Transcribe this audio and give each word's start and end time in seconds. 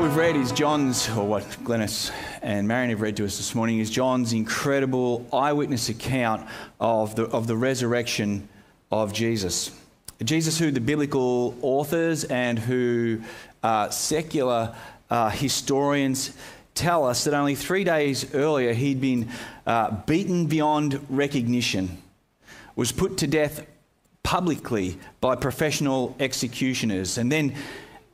What 0.00 0.08
we've 0.08 0.16
read 0.16 0.36
is 0.36 0.50
John's, 0.50 1.10
or 1.10 1.26
what 1.26 1.42
Glennis 1.62 2.10
and 2.40 2.66
Marion 2.66 2.88
have 2.88 3.02
read 3.02 3.18
to 3.18 3.26
us 3.26 3.36
this 3.36 3.54
morning, 3.54 3.80
is 3.80 3.90
John's 3.90 4.32
incredible 4.32 5.26
eyewitness 5.30 5.90
account 5.90 6.48
of 6.80 7.14
the, 7.16 7.24
of 7.24 7.46
the 7.46 7.54
resurrection 7.54 8.48
of 8.90 9.12
Jesus. 9.12 9.78
Jesus, 10.24 10.58
who 10.58 10.70
the 10.70 10.80
biblical 10.80 11.54
authors 11.60 12.24
and 12.24 12.58
who 12.58 13.20
uh, 13.62 13.90
secular 13.90 14.74
uh, 15.10 15.28
historians 15.28 16.34
tell 16.74 17.04
us 17.04 17.24
that 17.24 17.34
only 17.34 17.54
three 17.54 17.84
days 17.84 18.34
earlier 18.34 18.72
he'd 18.72 19.02
been 19.02 19.28
uh, 19.66 19.90
beaten 20.06 20.46
beyond 20.46 20.98
recognition, 21.10 21.98
was 22.74 22.90
put 22.90 23.18
to 23.18 23.26
death 23.26 23.66
publicly 24.22 24.96
by 25.20 25.36
professional 25.36 26.16
executioners, 26.18 27.18
and 27.18 27.30
then, 27.30 27.54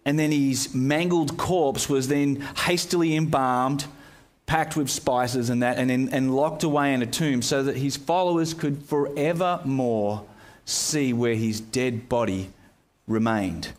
and 0.07 0.17
then 0.17 0.31
his 0.31 0.73
mangled 0.73 1.37
corpse 1.37 1.89
was 1.89 2.07
then 2.07 2.37
hastily 2.65 3.17
embalmed, 3.17 3.87
packed 4.47 4.77
with 4.77 4.89
spices 4.89 5.51
and 5.51 5.63
that, 5.63 5.79
and 5.79 5.91
then 5.91 6.09
and 6.13 6.35
locked 6.35 6.63
away 6.63 6.95
in 6.95 7.03
a 7.03 7.07
tomb 7.07 7.43
so 7.43 7.65
that 7.65 7.77
his 7.77 7.97
followers 7.97 8.55
could 8.55 8.85
forevermore 8.85 10.25
see 10.65 11.13
where 11.13 11.35
his 11.35 11.61
dead 11.61 12.09
body 12.09 12.51
remained. 13.09 13.73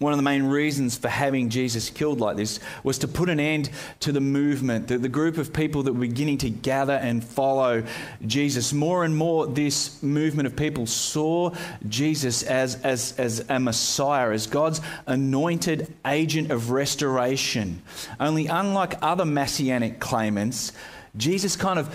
One 0.00 0.14
of 0.14 0.16
the 0.16 0.22
main 0.22 0.44
reasons 0.44 0.96
for 0.96 1.08
having 1.08 1.50
Jesus 1.50 1.90
killed 1.90 2.20
like 2.20 2.38
this 2.38 2.58
was 2.82 2.96
to 3.00 3.08
put 3.08 3.28
an 3.28 3.38
end 3.38 3.68
to 4.00 4.12
the 4.12 4.20
movement, 4.20 4.88
the, 4.88 4.96
the, 4.96 5.10
group 5.10 5.36
of 5.36 5.52
people 5.52 5.82
that 5.82 5.92
were 5.92 6.00
beginning 6.00 6.38
to 6.38 6.48
gather 6.48 6.94
and 6.94 7.22
follow 7.22 7.82
Jesus. 8.26 8.72
More 8.72 9.04
and 9.04 9.14
more, 9.14 9.46
this 9.46 10.02
movement 10.02 10.46
of 10.46 10.56
people 10.56 10.86
saw 10.86 11.54
Jesus 11.86 12.42
as, 12.42 12.76
as, 12.76 13.12
as 13.18 13.44
a 13.50 13.60
Messiah, 13.60 14.30
as 14.30 14.46
God's 14.46 14.80
anointed 15.06 15.92
agent 16.06 16.50
of 16.50 16.70
restoration. 16.70 17.82
Only, 18.18 18.46
unlike 18.46 18.94
other 19.02 19.26
messianic 19.26 20.00
claimants, 20.00 20.72
Jesus 21.14 21.56
kind 21.56 21.78
of 21.78 21.94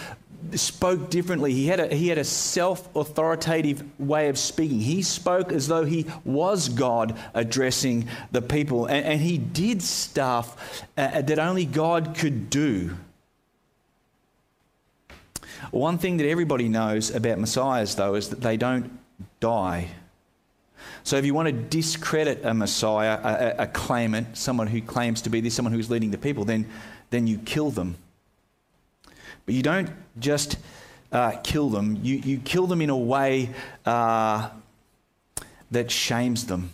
spoke 0.55 1.09
differently. 1.09 1.53
He 1.53 1.67
had 1.67 1.79
a, 1.79 1.88
he 1.93 2.07
had 2.07 2.17
a 2.17 2.23
self 2.23 2.93
authoritative 2.95 3.83
way 3.99 4.29
of 4.29 4.38
speaking. 4.38 4.79
He 4.79 5.01
spoke 5.01 5.51
as 5.51 5.67
though 5.67 5.85
he 5.85 6.05
was 6.23 6.69
God 6.69 7.17
addressing 7.33 8.07
the 8.31 8.41
people. 8.41 8.85
And, 8.85 9.05
and 9.05 9.21
he 9.21 9.38
did 9.38 9.81
stuff 9.81 10.83
uh, 10.97 11.21
that 11.21 11.39
only 11.39 11.66
God 11.66 12.16
could 12.16 12.49
do. 12.49 12.95
One 15.71 15.97
thing 15.97 16.17
that 16.17 16.27
everybody 16.27 16.69
knows 16.69 17.13
about 17.13 17.39
messiahs, 17.39 17.95
though, 17.95 18.16
is 18.16 18.29
that 18.29 18.41
they 18.41 18.57
don't 18.57 18.97
die. 19.39 19.89
So, 21.03 21.17
if 21.17 21.25
you 21.25 21.33
want 21.33 21.47
to 21.47 21.53
discredit 21.53 22.43
a 22.43 22.53
messiah, 22.53 23.19
a, 23.23 23.63
a 23.63 23.67
claimant, 23.67 24.38
someone 24.38 24.67
who 24.67 24.81
claims 24.81 25.21
to 25.23 25.29
be 25.29 25.41
this, 25.41 25.53
someone 25.53 25.73
who's 25.73 25.89
leading 25.89 26.11
the 26.11 26.17
people, 26.17 26.45
then, 26.45 26.67
then 27.09 27.27
you 27.27 27.38
kill 27.39 27.71
them. 27.71 27.95
But 29.45 29.55
you 29.55 29.61
don't 29.61 29.89
just 30.19 30.57
uh, 31.11 31.38
kill 31.43 31.69
them, 31.69 31.99
you, 32.01 32.15
you 32.17 32.38
kill 32.39 32.67
them 32.67 32.81
in 32.81 32.89
a 32.89 32.97
way 32.97 33.51
uh, 33.85 34.49
that 35.71 35.91
shames 35.91 36.47
them, 36.47 36.71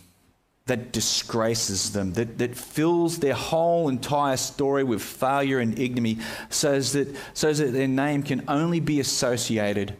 that 0.66 0.92
disgraces 0.92 1.92
them, 1.92 2.14
that, 2.14 2.38
that 2.38 2.56
fills 2.56 3.18
their 3.18 3.34
whole 3.34 3.88
entire 3.88 4.36
story 4.36 4.84
with 4.84 5.02
failure 5.02 5.58
and 5.58 5.78
ignominy, 5.78 6.18
so 6.50 6.80
that, 6.80 7.14
so 7.34 7.52
that 7.52 7.72
their 7.72 7.88
name 7.88 8.22
can 8.22 8.42
only 8.48 8.80
be 8.80 9.00
associated 9.00 9.96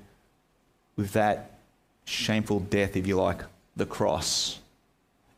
with 0.97 1.12
that 1.12 1.59
shameful 2.05 2.61
death, 2.61 2.97
if 2.97 3.06
you 3.06 3.17
like, 3.17 3.43
the 3.77 3.87
cross. 3.87 4.59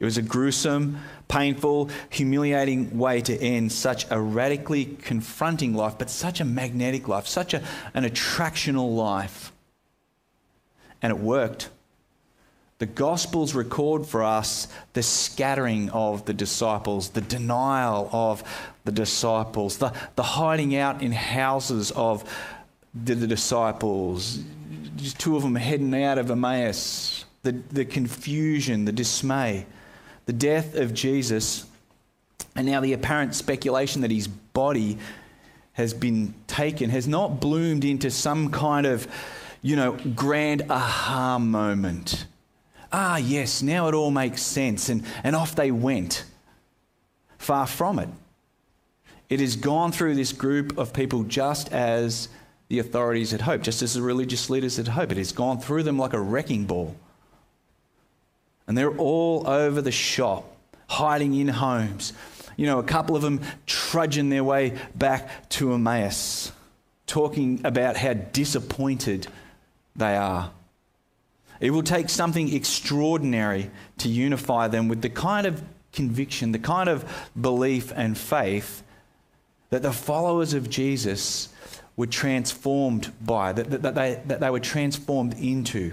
It 0.00 0.04
was 0.04 0.18
a 0.18 0.22
gruesome, 0.22 0.98
painful, 1.34 1.90
humiliating 2.10 2.96
way 2.96 3.20
to 3.20 3.36
end 3.36 3.72
such 3.72 4.06
a 4.10 4.20
radically 4.20 4.84
confronting 4.84 5.74
life, 5.74 5.98
but 5.98 6.08
such 6.08 6.40
a 6.40 6.44
magnetic 6.44 7.08
life, 7.08 7.26
such 7.26 7.54
a, 7.54 7.62
an 7.92 8.04
attractional 8.04 8.94
life. 8.94 9.50
And 11.02 11.10
it 11.10 11.18
worked. 11.18 11.70
The 12.78 12.86
Gospels 12.86 13.52
record 13.52 14.06
for 14.06 14.22
us 14.22 14.68
the 14.92 15.02
scattering 15.02 15.90
of 15.90 16.24
the 16.24 16.34
disciples, 16.34 17.10
the 17.10 17.20
denial 17.20 18.08
of 18.12 18.44
the 18.84 18.92
disciples, 18.92 19.78
the, 19.78 19.92
the 20.14 20.22
hiding 20.22 20.76
out 20.76 21.02
in 21.02 21.10
houses 21.10 21.90
of 21.92 22.22
the, 22.94 23.14
the 23.14 23.26
disciples, 23.26 24.38
just 24.96 25.18
two 25.18 25.36
of 25.36 25.42
them 25.42 25.56
heading 25.56 26.00
out 26.00 26.18
of 26.18 26.30
Emmaus, 26.30 27.24
the, 27.42 27.52
the 27.72 27.84
confusion, 27.84 28.84
the 28.84 28.92
dismay 28.92 29.66
the 30.26 30.32
death 30.32 30.74
of 30.74 30.94
Jesus, 30.94 31.66
and 32.56 32.66
now 32.66 32.80
the 32.80 32.92
apparent 32.92 33.34
speculation 33.34 34.02
that 34.02 34.10
his 34.10 34.28
body 34.28 34.98
has 35.74 35.92
been 35.92 36.34
taken 36.46 36.90
has 36.90 37.06
not 37.06 37.40
bloomed 37.40 37.84
into 37.84 38.10
some 38.10 38.50
kind 38.50 38.86
of, 38.86 39.06
you 39.60 39.76
know, 39.76 39.98
grand 40.14 40.62
aha 40.70 41.38
moment. 41.38 42.26
Ah, 42.92 43.16
yes, 43.16 43.60
now 43.60 43.88
it 43.88 43.94
all 43.94 44.12
makes 44.12 44.40
sense. 44.40 44.88
And, 44.88 45.04
and 45.24 45.34
off 45.34 45.56
they 45.56 45.72
went. 45.72 46.24
Far 47.38 47.66
from 47.66 47.98
it. 47.98 48.08
It 49.28 49.40
has 49.40 49.56
gone 49.56 49.90
through 49.90 50.14
this 50.14 50.32
group 50.32 50.78
of 50.78 50.92
people 50.92 51.24
just 51.24 51.72
as 51.72 52.28
the 52.68 52.78
authorities 52.78 53.32
had 53.32 53.40
hoped, 53.40 53.64
just 53.64 53.82
as 53.82 53.94
the 53.94 54.02
religious 54.02 54.48
leaders 54.48 54.76
had 54.76 54.88
hoped. 54.88 55.12
It 55.12 55.18
has 55.18 55.32
gone 55.32 55.58
through 55.58 55.82
them 55.82 55.98
like 55.98 56.12
a 56.12 56.20
wrecking 56.20 56.66
ball. 56.66 56.94
And 58.66 58.76
they're 58.76 58.96
all 58.96 59.46
over 59.46 59.80
the 59.80 59.92
shop, 59.92 60.56
hiding 60.88 61.34
in 61.34 61.48
homes. 61.48 62.12
You 62.56 62.66
know, 62.66 62.78
a 62.78 62.84
couple 62.84 63.16
of 63.16 63.22
them 63.22 63.40
trudging 63.66 64.28
their 64.30 64.44
way 64.44 64.78
back 64.94 65.48
to 65.50 65.72
Emmaus, 65.72 66.52
talking 67.06 67.60
about 67.64 67.96
how 67.96 68.14
disappointed 68.14 69.26
they 69.96 70.16
are. 70.16 70.50
It 71.60 71.70
will 71.70 71.82
take 71.82 72.08
something 72.08 72.52
extraordinary 72.52 73.70
to 73.98 74.08
unify 74.08 74.68
them 74.68 74.88
with 74.88 75.02
the 75.02 75.08
kind 75.08 75.46
of 75.46 75.62
conviction, 75.92 76.52
the 76.52 76.58
kind 76.58 76.88
of 76.88 77.30
belief 77.40 77.92
and 77.94 78.16
faith 78.18 78.82
that 79.70 79.82
the 79.82 79.92
followers 79.92 80.54
of 80.54 80.68
Jesus 80.68 81.48
were 81.96 82.06
transformed 82.06 83.12
by, 83.20 83.52
that, 83.52 83.70
that, 83.70 83.82
that, 83.82 83.94
they, 83.94 84.20
that 84.26 84.40
they 84.40 84.50
were 84.50 84.60
transformed 84.60 85.34
into 85.34 85.92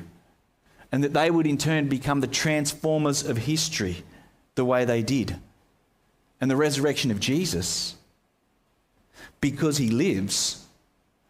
and 0.92 1.04
that 1.04 1.14
they 1.14 1.32
would 1.32 1.48
in 1.48 1.58
turn 1.58 1.88
become 1.88 2.20
the 2.20 2.28
transformers 2.28 3.26
of 3.26 3.38
history 3.38 4.04
the 4.56 4.66
way 4.66 4.86
they 4.86 5.02
did. 5.02 5.36
And 6.40 6.50
the 6.50 6.56
resurrection 6.56 7.12
of 7.12 7.20
Jesus, 7.20 7.96
because 9.40 9.78
he 9.78 9.90
lives, 9.90 10.66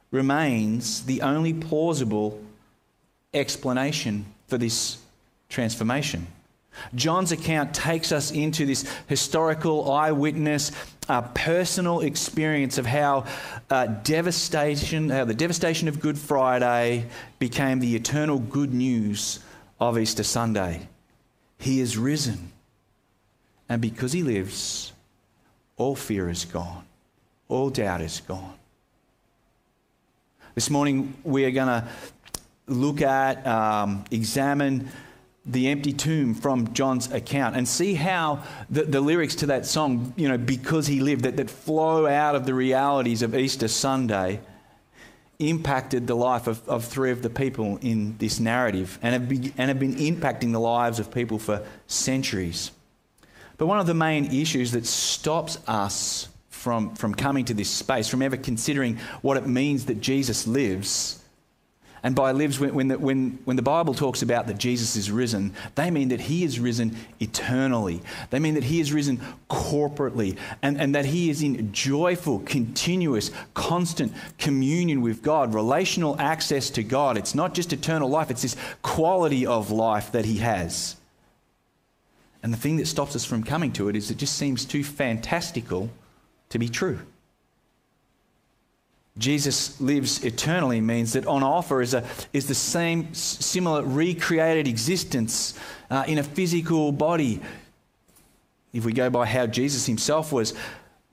remains 0.09 1.03
the 1.05 1.21
only 1.21 1.53
plausible 1.53 2.41
explanation 3.33 4.25
for 4.47 4.57
this 4.57 4.97
transformation. 5.49 6.27
John's 6.95 7.31
account 7.31 7.73
takes 7.73 8.11
us 8.11 8.31
into 8.31 8.65
this 8.65 8.89
historical 9.07 9.91
eyewitness, 9.91 10.71
uh, 11.09 11.21
personal 11.21 11.99
experience 11.99 12.77
of 12.77 12.85
how 12.85 13.25
uh, 13.69 13.87
devastation, 13.87 15.09
how 15.09 15.25
the 15.25 15.33
devastation 15.33 15.87
of 15.89 15.99
Good 15.99 16.17
Friday 16.17 17.05
became 17.39 17.79
the 17.79 17.95
eternal 17.95 18.39
good 18.39 18.73
news 18.73 19.39
of 19.81 19.97
Easter 19.97 20.23
Sunday. 20.23 20.87
He 21.57 21.81
is 21.81 21.97
risen. 21.97 22.51
And 23.67 23.81
because 23.81 24.13
he 24.13 24.21
lives, 24.21 24.93
all 25.75 25.95
fear 25.95 26.29
is 26.29 26.45
gone, 26.45 26.85
all 27.49 27.71
doubt 27.71 28.01
is 28.01 28.21
gone. 28.21 28.53
This 30.53 30.69
morning, 30.69 31.15
we 31.23 31.45
are 31.45 31.51
going 31.51 31.67
to 31.67 31.87
look 32.67 33.01
at, 33.01 33.45
um, 33.47 34.05
examine 34.11 34.89
the 35.45 35.69
empty 35.69 35.93
tomb 35.93 36.35
from 36.35 36.71
John's 36.73 37.11
account 37.11 37.55
and 37.55 37.67
see 37.67 37.95
how 37.95 38.43
the, 38.69 38.83
the, 38.83 39.01
lyrics 39.01 39.33
to 39.35 39.47
that 39.47 39.65
song, 39.65 40.13
you 40.15 40.27
know, 40.27 40.37
because 40.37 40.85
he 40.85 40.99
lived, 40.99 41.23
that, 41.23 41.37
that 41.37 41.49
flow 41.49 42.05
out 42.05 42.35
of 42.35 42.45
the 42.45 42.53
realities 42.53 43.23
of 43.23 43.33
Easter 43.33 43.67
Sunday 43.67 44.41
impacted 45.49 46.07
the 46.07 46.15
life 46.15 46.47
of, 46.47 46.67
of 46.67 46.85
three 46.85 47.11
of 47.11 47.21
the 47.21 47.29
people 47.29 47.77
in 47.81 48.17
this 48.17 48.39
narrative 48.39 48.99
and 49.01 49.13
have, 49.13 49.29
be, 49.29 49.53
and 49.57 49.69
have 49.69 49.79
been 49.79 49.95
impacting 49.95 50.51
the 50.51 50.59
lives 50.59 50.99
of 50.99 51.11
people 51.11 51.39
for 51.39 51.65
centuries. 51.87 52.71
But 53.57 53.67
one 53.67 53.79
of 53.79 53.87
the 53.87 53.93
main 53.93 54.25
issues 54.25 54.71
that 54.71 54.85
stops 54.85 55.57
us 55.67 56.29
from, 56.49 56.95
from 56.95 57.13
coming 57.13 57.45
to 57.45 57.53
this 57.53 57.69
space, 57.69 58.07
from 58.07 58.21
ever 58.21 58.37
considering 58.37 58.97
what 59.21 59.37
it 59.37 59.47
means 59.47 59.85
that 59.85 60.01
Jesus 60.01 60.47
lives, 60.47 61.20
and 62.03 62.15
by 62.15 62.31
lives, 62.31 62.59
when, 62.59 62.73
when, 62.73 62.87
the, 62.87 62.97
when, 62.97 63.37
when 63.45 63.55
the 63.55 63.61
Bible 63.61 63.93
talks 63.93 64.23
about 64.23 64.47
that 64.47 64.57
Jesus 64.57 64.95
is 64.95 65.11
risen, 65.11 65.53
they 65.75 65.91
mean 65.91 66.09
that 66.09 66.21
he 66.21 66.43
is 66.43 66.59
risen 66.59 66.95
eternally. 67.19 68.01
They 68.31 68.39
mean 68.39 68.55
that 68.55 68.63
he 68.63 68.79
is 68.79 68.91
risen 68.91 69.21
corporately 69.49 70.37
and, 70.63 70.81
and 70.81 70.95
that 70.95 71.05
he 71.05 71.29
is 71.29 71.43
in 71.43 71.71
joyful, 71.71 72.39
continuous, 72.39 73.29
constant 73.53 74.13
communion 74.39 75.01
with 75.01 75.21
God, 75.21 75.53
relational 75.53 76.19
access 76.19 76.71
to 76.71 76.83
God. 76.83 77.17
It's 77.17 77.35
not 77.35 77.53
just 77.53 77.71
eternal 77.71 78.09
life, 78.09 78.31
it's 78.31 78.41
this 78.41 78.55
quality 78.81 79.45
of 79.45 79.69
life 79.69 80.11
that 80.13 80.25
he 80.25 80.37
has. 80.37 80.95
And 82.41 82.51
the 82.51 82.57
thing 82.57 82.77
that 82.77 82.87
stops 82.87 83.15
us 83.15 83.25
from 83.25 83.43
coming 83.43 83.71
to 83.73 83.89
it 83.89 83.95
is 83.95 84.09
it 84.09 84.17
just 84.17 84.37
seems 84.37 84.65
too 84.65 84.83
fantastical 84.83 85.91
to 86.49 86.57
be 86.57 86.67
true. 86.67 86.99
Jesus 89.17 89.79
lives 89.81 90.23
eternally 90.23 90.79
means 90.79 91.13
that 91.13 91.25
on 91.27 91.43
offer 91.43 91.81
is, 91.81 91.93
a, 91.93 92.03
is 92.31 92.47
the 92.47 92.55
same 92.55 93.13
similar 93.13 93.83
recreated 93.83 94.67
existence 94.67 95.57
uh, 95.89 96.05
in 96.07 96.17
a 96.17 96.23
physical 96.23 96.91
body. 96.91 97.41
If 98.73 98.85
we 98.85 98.93
go 98.93 99.09
by 99.09 99.25
how 99.25 99.47
Jesus 99.47 99.85
himself 99.85 100.31
was 100.31 100.53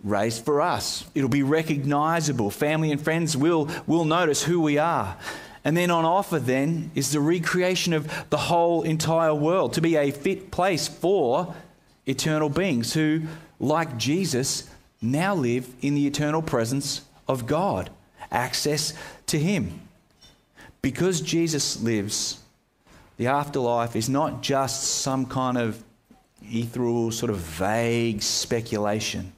raised 0.05 0.45
for 0.45 0.61
us, 0.61 1.05
it'll 1.15 1.29
be 1.29 1.43
recognizable. 1.43 2.51
Family 2.51 2.93
and 2.93 3.01
friends 3.01 3.37
will, 3.37 3.69
will 3.87 4.05
notice 4.05 4.45
who 4.45 4.61
we 4.61 4.79
are. 4.79 5.17
And 5.65 5.77
then 5.77 5.91
on 5.91 6.05
offer, 6.05 6.39
then, 6.39 6.93
is 6.95 7.11
the 7.11 7.21
recreation 7.21 7.93
of 7.93 8.31
the 8.31 8.37
whole 8.37 8.85
entire 8.85 9.35
world 9.35 9.73
to 9.73 9.81
be 9.81 9.97
a 9.97 10.13
fit 10.13 10.53
place 10.53 10.87
for 10.87 11.53
eternal 12.07 12.49
beings 12.49 12.95
who, 12.95 13.23
like 13.59 13.99
Jesus, 13.99 14.71
now 15.03 15.35
live 15.35 15.69
in 15.83 15.97
the 15.97 16.07
eternal 16.07 16.43
presence 16.43 17.03
of 17.29 17.47
God, 17.47 17.91
access 18.31 18.95
to 19.27 19.39
Him. 19.39 19.81
Because 20.83 21.21
Jesus 21.21 21.81
lives, 21.83 22.41
the 23.17 23.27
afterlife 23.27 23.97
is 23.97 24.09
not 24.09 24.43
just 24.43 24.83
some 25.03 25.27
kind 25.27 25.59
of 25.59 25.83
ethereal, 26.43 27.11
sort 27.11 27.31
of 27.31 27.39
vague 27.39 28.23
speculation. 28.23 29.33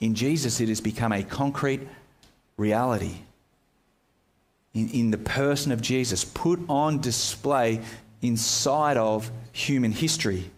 In 0.00 0.14
Jesus, 0.14 0.60
it 0.60 0.68
has 0.68 0.80
become 0.80 1.12
a 1.12 1.22
concrete 1.22 1.80
reality. 2.56 3.16
In, 4.74 4.88
in 4.90 5.10
the 5.10 5.18
person 5.18 5.72
of 5.72 5.80
Jesus, 5.80 6.24
put 6.24 6.60
on 6.68 7.00
display 7.00 7.80
inside 8.22 8.96
of 8.96 9.30
human 9.52 9.92
history. 9.92 10.50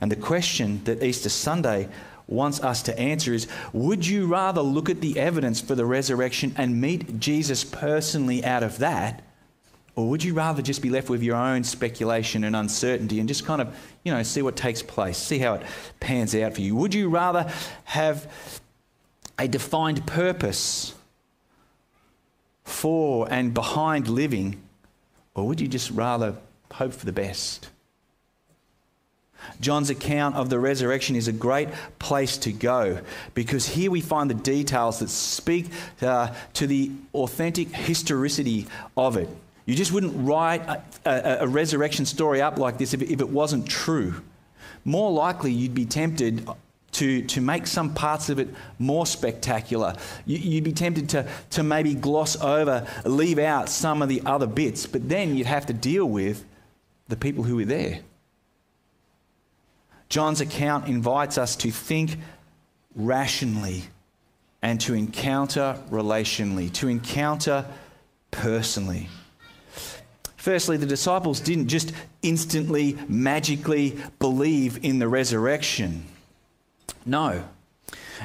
And 0.00 0.10
the 0.10 0.16
question 0.16 0.82
that 0.84 1.02
Easter 1.02 1.28
Sunday 1.28 1.88
wants 2.30 2.60
us 2.60 2.82
to 2.82 2.98
answer 2.98 3.34
is 3.34 3.46
Would 3.72 4.06
you 4.06 4.26
rather 4.26 4.62
look 4.62 4.88
at 4.88 5.00
the 5.00 5.18
evidence 5.18 5.60
for 5.60 5.74
the 5.74 5.86
resurrection 5.86 6.54
and 6.56 6.80
meet 6.80 7.20
Jesus 7.20 7.64
personally 7.64 8.44
out 8.44 8.62
of 8.62 8.78
that? 8.78 9.22
Or 9.96 10.08
would 10.08 10.22
you 10.22 10.34
rather 10.34 10.62
just 10.62 10.82
be 10.82 10.88
left 10.88 11.10
with 11.10 11.22
your 11.22 11.36
own 11.36 11.64
speculation 11.64 12.44
and 12.44 12.54
uncertainty 12.54 13.18
and 13.18 13.28
just 13.28 13.44
kind 13.44 13.60
of, 13.60 13.76
you 14.04 14.12
know, 14.12 14.22
see 14.22 14.40
what 14.40 14.56
takes 14.56 14.82
place, 14.82 15.18
see 15.18 15.38
how 15.38 15.54
it 15.54 15.62
pans 15.98 16.34
out 16.34 16.54
for 16.54 16.60
you? 16.60 16.76
Would 16.76 16.94
you 16.94 17.08
rather 17.08 17.52
have 17.84 18.32
a 19.38 19.48
defined 19.48 20.06
purpose 20.06 20.94
for 22.64 23.26
and 23.30 23.52
behind 23.52 24.08
living, 24.08 24.62
or 25.34 25.46
would 25.48 25.60
you 25.60 25.68
just 25.68 25.90
rather 25.90 26.36
hope 26.72 26.92
for 26.92 27.04
the 27.04 27.12
best? 27.12 27.68
John's 29.60 29.90
account 29.90 30.36
of 30.36 30.50
the 30.50 30.58
resurrection 30.58 31.16
is 31.16 31.28
a 31.28 31.32
great 31.32 31.68
place 31.98 32.36
to 32.38 32.52
go 32.52 33.00
because 33.34 33.66
here 33.66 33.90
we 33.90 34.00
find 34.00 34.30
the 34.30 34.34
details 34.34 34.98
that 35.00 35.10
speak 35.10 35.66
uh, 36.02 36.34
to 36.54 36.66
the 36.66 36.90
authentic 37.14 37.68
historicity 37.68 38.66
of 38.96 39.16
it. 39.16 39.28
You 39.66 39.74
just 39.74 39.92
wouldn't 39.92 40.26
write 40.26 40.62
a, 40.66 40.82
a, 41.04 41.44
a 41.44 41.46
resurrection 41.46 42.06
story 42.06 42.40
up 42.40 42.58
like 42.58 42.78
this 42.78 42.94
if 42.94 43.02
it, 43.02 43.10
if 43.10 43.20
it 43.20 43.28
wasn't 43.28 43.68
true. 43.68 44.22
More 44.84 45.12
likely, 45.12 45.52
you'd 45.52 45.74
be 45.74 45.84
tempted 45.84 46.48
to, 46.92 47.22
to 47.22 47.40
make 47.40 47.66
some 47.66 47.94
parts 47.94 48.30
of 48.30 48.38
it 48.38 48.48
more 48.78 49.06
spectacular. 49.06 49.94
You, 50.26 50.56
would 50.56 50.64
be 50.64 50.72
tempted 50.72 51.08
to, 51.10 51.28
to 51.50 51.62
maybe 51.62 51.94
gloss 51.94 52.40
over, 52.40 52.86
leave 53.04 53.38
out 53.38 53.68
some 53.68 54.02
of 54.02 54.08
the 54.08 54.22
other 54.26 54.46
bits, 54.46 54.86
but 54.86 55.08
then 55.08 55.36
you'd 55.36 55.46
have 55.46 55.66
to 55.66 55.72
deal 55.72 56.06
with 56.06 56.44
the 57.08 57.16
people 57.16 57.44
who 57.44 57.56
were 57.56 57.64
there. 57.64 58.00
John's 60.10 60.40
account 60.40 60.88
invites 60.88 61.38
us 61.38 61.56
to 61.56 61.70
think 61.70 62.18
rationally 62.94 63.84
and 64.60 64.80
to 64.82 64.94
encounter 64.94 65.80
relationally, 65.88 66.70
to 66.74 66.88
encounter 66.88 67.64
personally. 68.30 69.08
Firstly, 70.36 70.76
the 70.76 70.86
disciples 70.86 71.40
didn't 71.40 71.68
just 71.68 71.92
instantly, 72.22 72.98
magically 73.08 73.98
believe 74.18 74.84
in 74.84 74.98
the 74.98 75.08
resurrection. 75.08 76.04
No. 77.06 77.44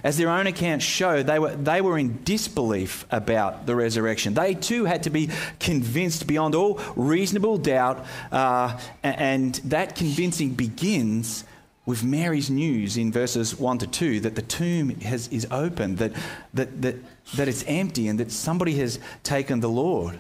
As 0.04 0.18
their 0.18 0.30
own 0.30 0.48
accounts 0.48 0.84
show, 0.84 1.24
they 1.24 1.40
were, 1.40 1.56
they 1.56 1.82
were 1.82 1.98
in 1.98 2.24
disbelief 2.24 3.06
about 3.12 3.66
the 3.66 3.76
resurrection. 3.76 4.34
They 4.34 4.54
too 4.54 4.86
had 4.86 5.04
to 5.04 5.10
be 5.10 5.30
convinced 5.60 6.28
beyond 6.28 6.56
all 6.56 6.82
reasonable 6.96 7.58
doubt, 7.58 8.06
uh, 8.32 8.80
and 9.04 9.56
that 9.66 9.96
convincing 9.96 10.50
begins 10.50 11.46
with 11.86 12.04
Mary's 12.04 12.50
news 12.50 12.98
in 12.98 13.12
verses 13.12 13.60
1 13.60 13.80
to 13.80 13.88
2 13.88 14.22
that 14.22 14.36
the 14.36 14.42
tomb 14.42 14.90
has, 15.02 15.28
is 15.28 15.48
open, 15.52 15.96
that, 15.98 16.14
that, 16.54 16.82
that, 16.82 16.96
that 17.36 17.48
it's 17.48 17.64
empty, 17.68 18.08
and 18.08 18.20
that 18.20 18.32
somebody 18.32 18.76
has 18.78 19.00
taken 19.24 19.60
the 19.60 19.70
Lord. 19.70 20.20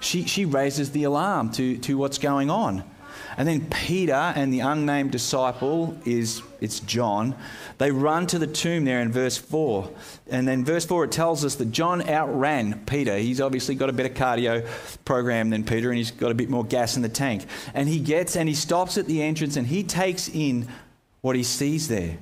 She, 0.00 0.24
she 0.24 0.44
raises 0.44 0.90
the 0.92 1.04
alarm 1.04 1.52
to, 1.52 1.76
to 1.78 1.96
what's 1.98 2.18
going 2.18 2.50
on. 2.50 2.84
And 3.36 3.48
then 3.48 3.66
Peter 3.70 4.12
and 4.12 4.52
the 4.52 4.60
unnamed 4.60 5.12
disciple 5.12 5.96
is 6.04 6.42
it's 6.60 6.80
John. 6.80 7.34
They 7.78 7.90
run 7.90 8.26
to 8.28 8.38
the 8.38 8.46
tomb 8.46 8.84
there 8.84 9.00
in 9.00 9.10
verse 9.10 9.38
4. 9.38 9.90
And 10.30 10.46
then 10.46 10.64
verse 10.64 10.84
4 10.84 11.04
it 11.04 11.12
tells 11.12 11.44
us 11.44 11.54
that 11.56 11.72
John 11.72 12.08
outran 12.08 12.84
Peter. 12.86 13.16
He's 13.16 13.40
obviously 13.40 13.74
got 13.74 13.88
a 13.88 13.92
better 13.92 14.10
cardio 14.10 14.66
program 15.04 15.50
than 15.50 15.64
Peter 15.64 15.88
and 15.88 15.96
he's 15.96 16.10
got 16.10 16.30
a 16.30 16.34
bit 16.34 16.50
more 16.50 16.64
gas 16.64 16.96
in 16.96 17.02
the 17.02 17.08
tank. 17.08 17.44
And 17.74 17.88
he 17.88 18.00
gets 18.00 18.36
and 18.36 18.48
he 18.48 18.54
stops 18.54 18.98
at 18.98 19.06
the 19.06 19.22
entrance 19.22 19.56
and 19.56 19.66
he 19.66 19.82
takes 19.82 20.28
in 20.28 20.68
what 21.22 21.34
he 21.34 21.42
sees 21.42 21.88
there. 21.88 22.18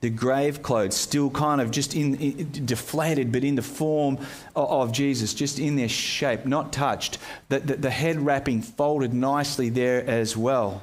The 0.00 0.10
grave 0.10 0.62
clothes, 0.62 0.96
still 0.96 1.30
kind 1.30 1.60
of 1.60 1.70
just 1.70 1.94
in, 1.94 2.16
in, 2.16 2.66
deflated, 2.66 3.30
but 3.30 3.44
in 3.44 3.54
the 3.54 3.62
form 3.62 4.18
of, 4.56 4.88
of, 4.88 4.92
Jesus, 4.92 5.32
just 5.32 5.60
in 5.60 5.76
their 5.76 5.88
shape, 5.88 6.44
not 6.44 6.72
touched. 6.72 7.18
The, 7.50 7.60
the, 7.60 7.76
the 7.76 7.90
head 7.90 8.18
wrapping 8.18 8.62
folded 8.62 9.14
nicely 9.14 9.68
there 9.68 10.04
as 10.04 10.36
well. 10.36 10.82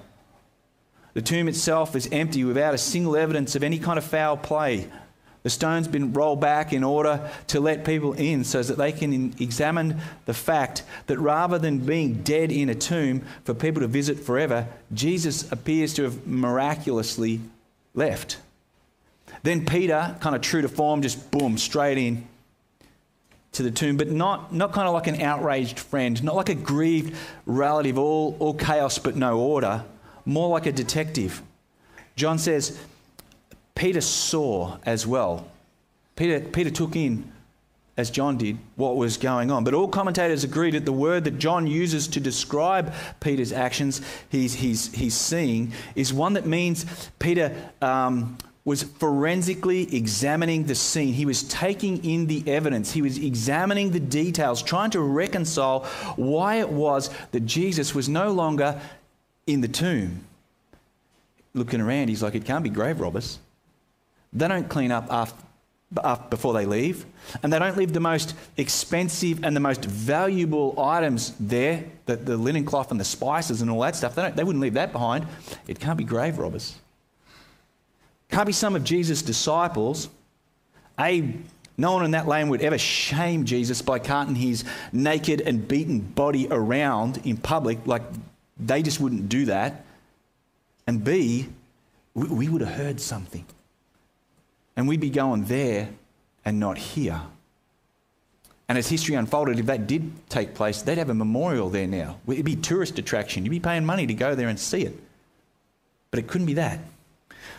The 1.13 1.21
tomb 1.21 1.49
itself 1.49 1.97
is 1.97 2.07
empty 2.13 2.45
without 2.45 2.73
a 2.73 2.77
single 2.77 3.17
evidence 3.17 3.55
of 3.55 3.63
any 3.63 3.79
kind 3.79 3.97
of 3.97 4.05
foul 4.05 4.37
play. 4.37 4.89
The 5.49 5.53
stone's 5.53 5.87
been 5.87 6.13
rolled 6.13 6.39
back 6.39 6.73
in 6.73 6.83
order 6.83 7.27
to 7.47 7.59
let 7.59 7.83
people 7.83 8.13
in 8.13 8.43
so 8.43 8.61
that 8.61 8.77
they 8.77 8.91
can 8.91 9.33
examine 9.39 9.99
the 10.27 10.33
fact 10.35 10.83
that 11.07 11.17
rather 11.17 11.57
than 11.57 11.79
being 11.79 12.21
dead 12.21 12.51
in 12.51 12.69
a 12.69 12.75
tomb 12.75 13.23
for 13.45 13.55
people 13.55 13.81
to 13.81 13.87
visit 13.87 14.19
forever, 14.19 14.67
Jesus 14.93 15.51
appears 15.51 15.95
to 15.95 16.03
have 16.03 16.27
miraculously 16.27 17.41
left. 17.95 18.37
Then 19.41 19.65
Peter, 19.65 20.15
kind 20.19 20.35
of 20.35 20.43
true 20.43 20.61
to 20.61 20.69
form, 20.69 21.01
just 21.01 21.31
boom, 21.31 21.57
straight 21.57 21.97
in 21.97 22.27
to 23.53 23.63
the 23.63 23.71
tomb, 23.71 23.97
but 23.97 24.11
not, 24.11 24.53
not 24.53 24.71
kind 24.71 24.87
of 24.87 24.93
like 24.93 25.07
an 25.07 25.19
outraged 25.19 25.79
friend, 25.79 26.23
not 26.23 26.35
like 26.35 26.49
a 26.49 26.53
grieved 26.53 27.17
relative, 27.47 27.97
all, 27.97 28.37
all 28.37 28.53
chaos 28.53 28.99
but 28.99 29.15
no 29.15 29.39
order, 29.39 29.83
more 30.25 30.49
like 30.49 30.67
a 30.67 30.71
detective. 30.71 31.41
John 32.15 32.37
says, 32.37 32.77
Peter 33.79 34.01
saw 34.01 34.75
as 34.85 35.07
well. 35.07 35.47
Peter, 36.17 36.41
Peter 36.41 36.69
took 36.69 36.97
in, 36.97 37.31
as 37.95 38.11
John 38.11 38.37
did, 38.37 38.57
what 38.75 38.97
was 38.97 39.15
going 39.15 39.51
on. 39.51 39.63
But 39.63 39.73
all 39.73 39.87
commentators 39.87 40.43
agree 40.43 40.71
that 40.71 40.83
the 40.83 40.91
word 40.91 41.23
that 41.23 41.39
John 41.39 41.65
uses 41.65 42.05
to 42.09 42.19
describe 42.19 42.93
Peter's 43.21 43.53
actions, 43.53 44.01
he's, 44.27 44.53
he's, 44.53 44.93
he's 44.93 45.15
seeing, 45.15 45.71
is 45.95 46.11
one 46.11 46.33
that 46.33 46.45
means 46.45 47.09
Peter 47.19 47.55
um, 47.81 48.37
was 48.65 48.83
forensically 48.83 49.95
examining 49.95 50.65
the 50.65 50.75
scene. 50.75 51.13
He 51.13 51.25
was 51.25 51.43
taking 51.43 52.03
in 52.03 52.27
the 52.27 52.43
evidence. 52.51 52.91
He 52.91 53.01
was 53.01 53.17
examining 53.17 53.91
the 53.91 54.01
details, 54.01 54.61
trying 54.61 54.89
to 54.89 54.99
reconcile 54.99 55.85
why 56.17 56.55
it 56.55 56.67
was 56.67 57.09
that 57.31 57.45
Jesus 57.45 57.95
was 57.95 58.09
no 58.09 58.33
longer 58.33 58.81
in 59.47 59.61
the 59.61 59.69
tomb. 59.69 60.25
Looking 61.53 61.79
around, 61.79 62.09
he's 62.09 62.21
like, 62.21 62.35
it 62.35 62.43
can't 62.43 62.65
be 62.65 62.69
grave 62.69 62.99
robbers. 62.99 63.39
They 64.31 64.47
don't 64.47 64.69
clean 64.69 64.91
up 64.91 65.07
after, 65.09 65.43
before 66.29 66.53
they 66.53 66.65
leave, 66.65 67.05
and 67.41 67.51
they 67.51 67.57
don't 67.57 67.75
leave 67.75 67.93
the 67.93 67.99
most 67.99 68.35
expensive 68.57 69.43
and 69.43 69.55
the 69.55 69.59
most 69.59 69.83
valuable 69.83 70.79
items 70.79 71.33
there, 71.39 71.85
the, 72.05 72.15
the 72.15 72.37
linen 72.37 72.63
cloth 72.63 72.91
and 72.91 72.99
the 72.99 73.05
spices 73.05 73.61
and 73.61 73.71
all 73.71 73.81
that 73.81 73.95
stuff. 73.95 74.13
They, 74.13 74.29
they 74.31 74.43
wouldn't 74.43 74.61
leave 74.61 74.75
that 74.75 74.91
behind. 74.91 75.25
It 75.67 75.79
can't 75.79 75.97
be 75.97 76.03
grave 76.03 76.37
robbers. 76.37 76.75
Can't 78.29 78.45
be 78.45 78.53
some 78.53 78.75
of 78.75 78.83
Jesus' 78.83 79.23
disciples. 79.23 80.09
A, 80.99 81.33
no 81.77 81.93
one 81.93 82.05
in 82.05 82.11
that 82.11 82.27
lane 82.27 82.49
would 82.49 82.61
ever 82.61 82.77
shame 82.77 83.45
Jesus 83.45 83.81
by 83.81 83.97
carting 83.97 84.35
his 84.35 84.63
naked 84.91 85.41
and 85.41 85.67
beaten 85.67 85.99
body 85.99 86.47
around 86.51 87.21
in 87.25 87.37
public. 87.37 87.79
Like, 87.87 88.03
they 88.59 88.83
just 88.83 88.99
wouldn't 88.99 89.29
do 89.29 89.45
that. 89.45 89.85
And 90.85 91.03
B, 91.03 91.47
we, 92.13 92.27
we 92.27 92.49
would 92.49 92.61
have 92.61 92.75
heard 92.75 93.01
something. 93.01 93.45
And 94.79 94.87
we'd 94.87 95.01
be 95.01 95.09
going 95.09 95.43
there 95.43 95.89
and 96.45 96.57
not 96.57 96.77
here. 96.77 97.19
And 98.69 98.77
as 98.77 98.87
history 98.87 99.15
unfolded, 99.15 99.59
if 99.59 99.65
that 99.65 99.87
did 99.87 100.09
take 100.29 100.55
place, 100.55 100.81
they'd 100.83 100.97
have 100.97 101.09
a 101.09 101.13
memorial 101.13 101.69
there 101.69 101.85
now. 101.85 102.15
It'd 102.29 102.45
be 102.45 102.55
tourist 102.55 102.97
attraction. 102.97 103.43
You'd 103.43 103.51
be 103.51 103.59
paying 103.59 103.85
money 103.85 104.07
to 104.07 104.13
go 104.13 104.35
there 104.35 104.47
and 104.47 104.57
see 104.57 104.83
it. 104.83 104.97
But 106.11 106.19
it 106.19 106.27
couldn't 106.27 106.47
be 106.47 106.53
that. 106.53 106.79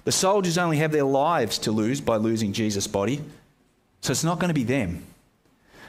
The 0.05 0.12
soldiers 0.12 0.57
only 0.57 0.79
have 0.79 0.93
their 0.93 1.05
lives 1.05 1.59
to 1.59 1.73
lose 1.73 2.00
by 2.00 2.17
losing 2.17 2.55
Jesus' 2.55 2.87
body, 2.87 3.21
so 4.00 4.12
it's 4.12 4.25
not 4.25 4.39
going 4.39 4.49
to 4.49 4.55
be 4.55 4.65
them. 4.65 5.05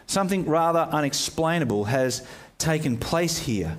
Something 0.07 0.45
rather 0.49 0.79
unexplainable 0.79 1.85
has 1.85 2.27
taken 2.57 2.97
place 2.97 3.37
here. 3.37 3.77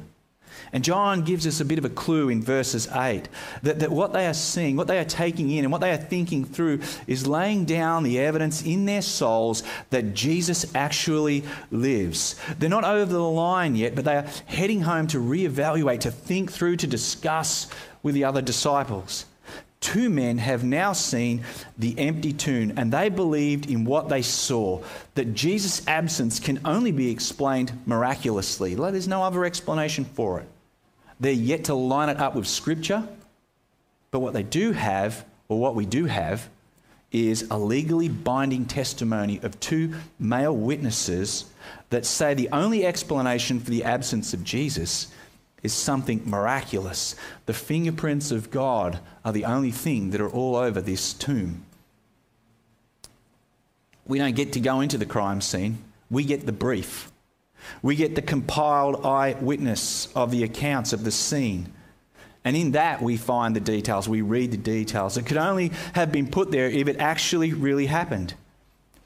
And 0.74 0.82
John 0.82 1.22
gives 1.22 1.46
us 1.46 1.60
a 1.60 1.66
bit 1.66 1.78
of 1.78 1.84
a 1.84 1.90
clue 1.90 2.30
in 2.30 2.42
verses 2.42 2.88
8 2.90 3.28
that, 3.62 3.80
that 3.80 3.90
what 3.90 4.14
they 4.14 4.26
are 4.26 4.34
seeing, 4.34 4.74
what 4.76 4.86
they 4.86 4.98
are 4.98 5.04
taking 5.04 5.50
in, 5.50 5.64
and 5.64 5.72
what 5.72 5.82
they 5.82 5.90
are 5.90 5.98
thinking 5.98 6.46
through 6.46 6.80
is 7.06 7.26
laying 7.26 7.66
down 7.66 8.04
the 8.04 8.18
evidence 8.18 8.62
in 8.62 8.86
their 8.86 9.02
souls 9.02 9.62
that 9.90 10.14
Jesus 10.14 10.74
actually 10.74 11.44
lives. 11.70 12.36
They're 12.58 12.70
not 12.70 12.84
over 12.84 13.12
the 13.12 13.20
line 13.20 13.76
yet, 13.76 13.94
but 13.94 14.06
they 14.06 14.16
are 14.16 14.26
heading 14.46 14.80
home 14.80 15.06
to 15.08 15.18
reevaluate, 15.18 16.00
to 16.00 16.10
think 16.10 16.50
through, 16.50 16.76
to 16.76 16.86
discuss 16.86 17.66
with 18.02 18.14
the 18.14 18.24
other 18.24 18.40
disciples. 18.40 19.26
Two 19.80 20.08
men 20.08 20.38
have 20.38 20.62
now 20.62 20.92
seen 20.92 21.42
the 21.76 21.98
empty 21.98 22.32
tomb 22.32 22.72
and 22.76 22.92
they 22.92 23.08
believed 23.08 23.68
in 23.68 23.84
what 23.84 24.08
they 24.08 24.22
saw 24.22 24.80
that 25.16 25.34
Jesus' 25.34 25.86
absence 25.88 26.38
can 26.38 26.60
only 26.64 26.92
be 26.92 27.10
explained 27.10 27.72
miraculously. 27.84 28.76
There's 28.76 29.08
no 29.08 29.24
other 29.24 29.44
explanation 29.44 30.04
for 30.04 30.38
it. 30.38 30.48
They're 31.22 31.30
yet 31.30 31.66
to 31.66 31.74
line 31.74 32.08
it 32.08 32.18
up 32.18 32.34
with 32.34 32.48
Scripture, 32.48 33.06
but 34.10 34.18
what 34.18 34.32
they 34.32 34.42
do 34.42 34.72
have, 34.72 35.24
or 35.46 35.60
what 35.60 35.76
we 35.76 35.86
do 35.86 36.06
have, 36.06 36.48
is 37.12 37.46
a 37.48 37.56
legally 37.56 38.08
binding 38.08 38.64
testimony 38.64 39.38
of 39.44 39.60
two 39.60 39.94
male 40.18 40.56
witnesses 40.56 41.44
that 41.90 42.04
say 42.04 42.34
the 42.34 42.48
only 42.48 42.84
explanation 42.84 43.60
for 43.60 43.70
the 43.70 43.84
absence 43.84 44.34
of 44.34 44.42
Jesus 44.42 45.12
is 45.62 45.72
something 45.72 46.28
miraculous. 46.28 47.14
The 47.46 47.54
fingerprints 47.54 48.32
of 48.32 48.50
God 48.50 48.98
are 49.24 49.32
the 49.32 49.44
only 49.44 49.70
thing 49.70 50.10
that 50.10 50.20
are 50.20 50.28
all 50.28 50.56
over 50.56 50.80
this 50.80 51.12
tomb. 51.12 51.64
We 54.08 54.18
don't 54.18 54.34
get 54.34 54.54
to 54.54 54.60
go 54.60 54.80
into 54.80 54.98
the 54.98 55.06
crime 55.06 55.40
scene, 55.40 55.84
we 56.10 56.24
get 56.24 56.46
the 56.46 56.52
brief. 56.52 57.11
We 57.82 57.96
get 57.96 58.14
the 58.14 58.22
compiled 58.22 59.04
eyewitness 59.04 60.08
of 60.14 60.30
the 60.30 60.42
accounts 60.44 60.92
of 60.92 61.04
the 61.04 61.10
scene. 61.10 61.72
And 62.44 62.56
in 62.56 62.72
that, 62.72 63.00
we 63.00 63.16
find 63.16 63.54
the 63.54 63.60
details, 63.60 64.08
we 64.08 64.20
read 64.20 64.50
the 64.50 64.56
details. 64.56 65.16
It 65.16 65.26
could 65.26 65.36
only 65.36 65.70
have 65.94 66.10
been 66.10 66.28
put 66.28 66.50
there 66.50 66.66
if 66.66 66.88
it 66.88 66.98
actually 66.98 67.52
really 67.52 67.86
happened. 67.86 68.34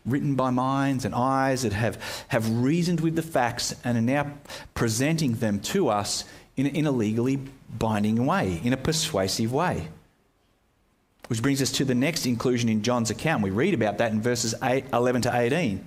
Written 0.06 0.36
by 0.36 0.50
minds 0.50 1.04
and 1.04 1.14
eyes 1.14 1.62
that 1.62 1.72
have, 1.72 2.24
have 2.28 2.48
reasoned 2.62 3.00
with 3.00 3.16
the 3.16 3.22
facts 3.22 3.74
and 3.84 3.98
are 3.98 4.00
now 4.00 4.32
presenting 4.74 5.34
them 5.34 5.60
to 5.60 5.88
us 5.88 6.24
in, 6.56 6.66
in 6.66 6.86
a 6.86 6.90
legally 6.90 7.40
binding 7.78 8.24
way, 8.24 8.60
in 8.62 8.72
a 8.72 8.76
persuasive 8.76 9.52
way. 9.52 9.88
Which 11.28 11.42
brings 11.42 11.60
us 11.60 11.72
to 11.72 11.84
the 11.84 11.94
next 11.94 12.24
inclusion 12.24 12.68
in 12.68 12.82
John's 12.82 13.10
account. 13.10 13.42
We 13.42 13.50
read 13.50 13.74
about 13.74 13.98
that 13.98 14.12
in 14.12 14.22
verses 14.22 14.54
8, 14.62 14.84
11 14.92 15.22
to 15.22 15.36
18. 15.36 15.84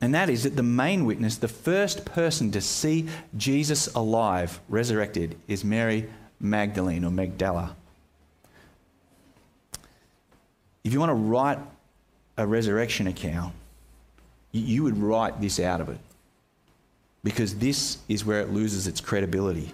And 0.00 0.14
that 0.14 0.28
is 0.28 0.42
that 0.42 0.56
the 0.56 0.62
main 0.62 1.06
witness, 1.06 1.36
the 1.36 1.48
first 1.48 2.04
person 2.04 2.50
to 2.52 2.60
see 2.60 3.08
Jesus 3.36 3.94
alive, 3.94 4.60
resurrected, 4.68 5.36
is 5.48 5.64
Mary 5.64 6.08
Magdalene 6.38 7.04
or 7.04 7.10
Magdala. 7.10 7.74
If 10.84 10.92
you 10.92 11.00
want 11.00 11.10
to 11.10 11.14
write 11.14 11.58
a 12.36 12.46
resurrection 12.46 13.06
account, 13.06 13.54
you 14.52 14.82
would 14.82 14.98
write 14.98 15.40
this 15.40 15.58
out 15.58 15.80
of 15.80 15.88
it 15.88 15.98
because 17.24 17.56
this 17.56 17.98
is 18.08 18.24
where 18.24 18.40
it 18.40 18.50
loses 18.50 18.86
its 18.86 19.00
credibility. 19.00 19.72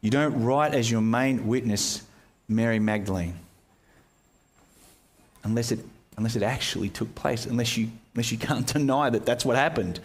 You 0.00 0.10
don't 0.10 0.42
write 0.44 0.74
as 0.74 0.90
your 0.90 1.00
main 1.00 1.46
witness 1.46 2.02
Mary 2.48 2.78
Magdalene 2.78 3.38
unless 5.44 5.72
it, 5.72 5.80
unless 6.16 6.36
it 6.36 6.42
actually 6.42 6.88
took 6.88 7.14
place, 7.14 7.46
unless 7.46 7.76
you, 7.76 7.90
unless 8.14 8.32
you 8.32 8.38
can't 8.38 8.66
deny 8.72 9.10
that 9.10 9.26
that's 9.26 9.44
what 9.44 9.56
happened. 9.56 10.00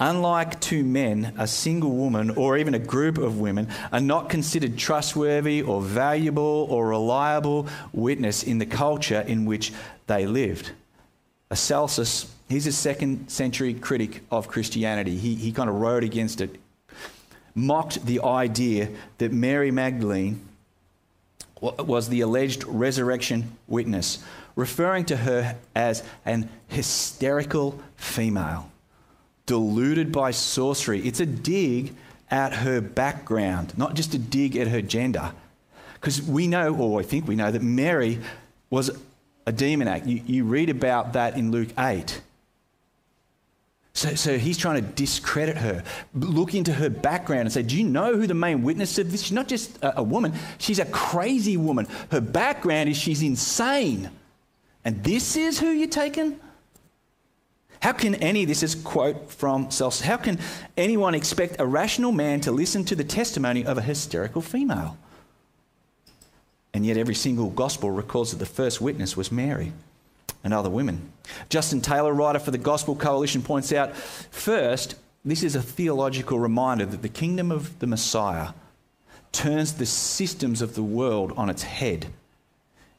Unlike 0.00 0.60
two 0.60 0.82
men, 0.82 1.34
a 1.38 1.46
single 1.46 1.92
woman 1.92 2.30
or 2.30 2.58
even 2.58 2.74
a 2.74 2.80
group 2.80 3.16
of 3.16 3.38
women 3.38 3.68
are 3.92 4.00
not 4.00 4.28
considered 4.28 4.76
trustworthy 4.76 5.62
or 5.62 5.80
valuable 5.80 6.66
or 6.68 6.88
reliable 6.88 7.68
witness 7.92 8.42
in 8.42 8.58
the 8.58 8.66
culture 8.66 9.20
in 9.20 9.44
which 9.44 9.72
they 10.08 10.26
lived. 10.26 10.72
Celsus 11.52 12.34
He's 12.48 12.66
a 12.66 12.72
second 12.72 13.30
century 13.30 13.74
critic 13.74 14.20
of 14.30 14.48
Christianity. 14.48 15.16
He, 15.16 15.34
he 15.34 15.52
kind 15.52 15.70
of 15.70 15.76
wrote 15.76 16.04
against 16.04 16.40
it, 16.40 16.60
mocked 17.54 18.04
the 18.04 18.20
idea 18.22 18.90
that 19.18 19.32
Mary 19.32 19.70
Magdalene 19.70 20.46
was 21.60 22.10
the 22.10 22.20
alleged 22.20 22.64
resurrection 22.64 23.56
witness, 23.66 24.22
referring 24.56 25.04
to 25.06 25.16
her 25.16 25.56
as 25.74 26.02
an 26.24 26.48
hysterical 26.68 27.80
female, 27.96 28.70
deluded 29.46 30.12
by 30.12 30.30
sorcery. 30.30 31.00
It's 31.00 31.20
a 31.20 31.26
dig 31.26 31.94
at 32.30 32.52
her 32.52 32.80
background, 32.80 33.76
not 33.76 33.94
just 33.94 34.14
a 34.14 34.18
dig 34.18 34.56
at 34.56 34.68
her 34.68 34.82
gender. 34.82 35.32
Because 35.94 36.20
we 36.22 36.46
know, 36.46 36.74
or 36.76 37.00
I 37.00 37.02
think 37.02 37.26
we 37.26 37.36
know, 37.36 37.50
that 37.50 37.62
Mary 37.62 38.18
was 38.70 38.90
a 39.46 39.52
demoniac. 39.52 40.06
You, 40.06 40.20
you 40.26 40.44
read 40.44 40.70
about 40.70 41.14
that 41.14 41.36
in 41.36 41.50
Luke 41.50 41.68
8. 41.78 42.20
So, 43.96 44.14
so 44.16 44.36
he's 44.36 44.58
trying 44.58 44.82
to 44.84 44.90
discredit 44.90 45.56
her, 45.56 45.84
look 46.14 46.54
into 46.54 46.72
her 46.72 46.90
background 46.90 47.42
and 47.42 47.52
say, 47.52 47.62
Do 47.62 47.78
you 47.78 47.84
know 47.84 48.16
who 48.16 48.26
the 48.26 48.34
main 48.34 48.62
witness 48.62 48.98
of 48.98 49.12
this? 49.12 49.22
She's 49.22 49.32
not 49.32 49.46
just 49.46 49.76
a, 49.82 50.00
a 50.00 50.02
woman, 50.02 50.32
she's 50.58 50.80
a 50.80 50.84
crazy 50.86 51.56
woman. 51.56 51.86
Her 52.10 52.20
background 52.20 52.88
is 52.88 52.96
she's 52.96 53.22
insane. 53.22 54.10
And 54.84 55.02
this 55.02 55.36
is 55.36 55.58
who 55.58 55.68
you're 55.68 55.88
taking? 55.88 56.38
How 57.80 57.92
can 57.92 58.14
any, 58.16 58.44
this 58.44 58.62
is 58.62 58.74
quote 58.74 59.30
from 59.30 59.70
Celsus, 59.70 60.06
how 60.06 60.16
can 60.16 60.38
anyone 60.76 61.14
expect 61.14 61.56
a 61.58 61.66
rational 61.66 62.12
man 62.12 62.40
to 62.40 62.52
listen 62.52 62.84
to 62.86 62.96
the 62.96 63.04
testimony 63.04 63.66
of 63.66 63.76
a 63.76 63.82
hysterical 63.82 64.40
female? 64.40 64.96
And 66.72 66.84
yet 66.84 66.96
every 66.96 67.14
single 67.14 67.50
gospel 67.50 67.90
records 67.90 68.30
that 68.30 68.38
the 68.38 68.46
first 68.46 68.80
witness 68.80 69.16
was 69.16 69.30
Mary 69.30 69.72
and 70.42 70.52
other 70.52 70.70
women. 70.70 71.12
Justin 71.48 71.80
Taylor, 71.80 72.12
writer 72.12 72.38
for 72.38 72.50
the 72.50 72.58
Gospel 72.58 72.96
Coalition, 72.96 73.42
points 73.42 73.72
out 73.72 73.96
first, 73.96 74.96
this 75.24 75.42
is 75.42 75.54
a 75.54 75.62
theological 75.62 76.38
reminder 76.38 76.84
that 76.84 77.02
the 77.02 77.08
kingdom 77.08 77.50
of 77.50 77.78
the 77.78 77.86
Messiah 77.86 78.50
turns 79.32 79.74
the 79.74 79.86
systems 79.86 80.62
of 80.62 80.74
the 80.74 80.82
world 80.82 81.32
on 81.36 81.48
its 81.48 81.62
head. 81.62 82.06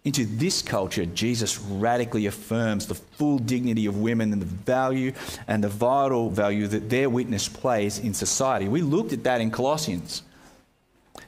Into 0.05 0.23
this 0.23 0.61
culture, 0.61 1.07
Jesus 1.07 1.59
radically 1.59 2.27
affirms 2.27 2.85
the 2.85 2.93
full 2.93 3.39
dignity 3.39 3.87
of 3.87 3.97
women 3.97 4.31
and 4.31 4.41
the 4.41 4.45
value 4.45 5.13
and 5.47 5.63
the 5.63 5.67
vital 5.67 6.29
value 6.29 6.67
that 6.67 6.91
their 6.91 7.09
witness 7.09 7.49
plays 7.49 7.97
in 7.97 8.13
society. 8.13 8.67
We 8.67 8.83
looked 8.83 9.13
at 9.13 9.23
that 9.23 9.41
in 9.41 9.49
Colossians. 9.49 10.21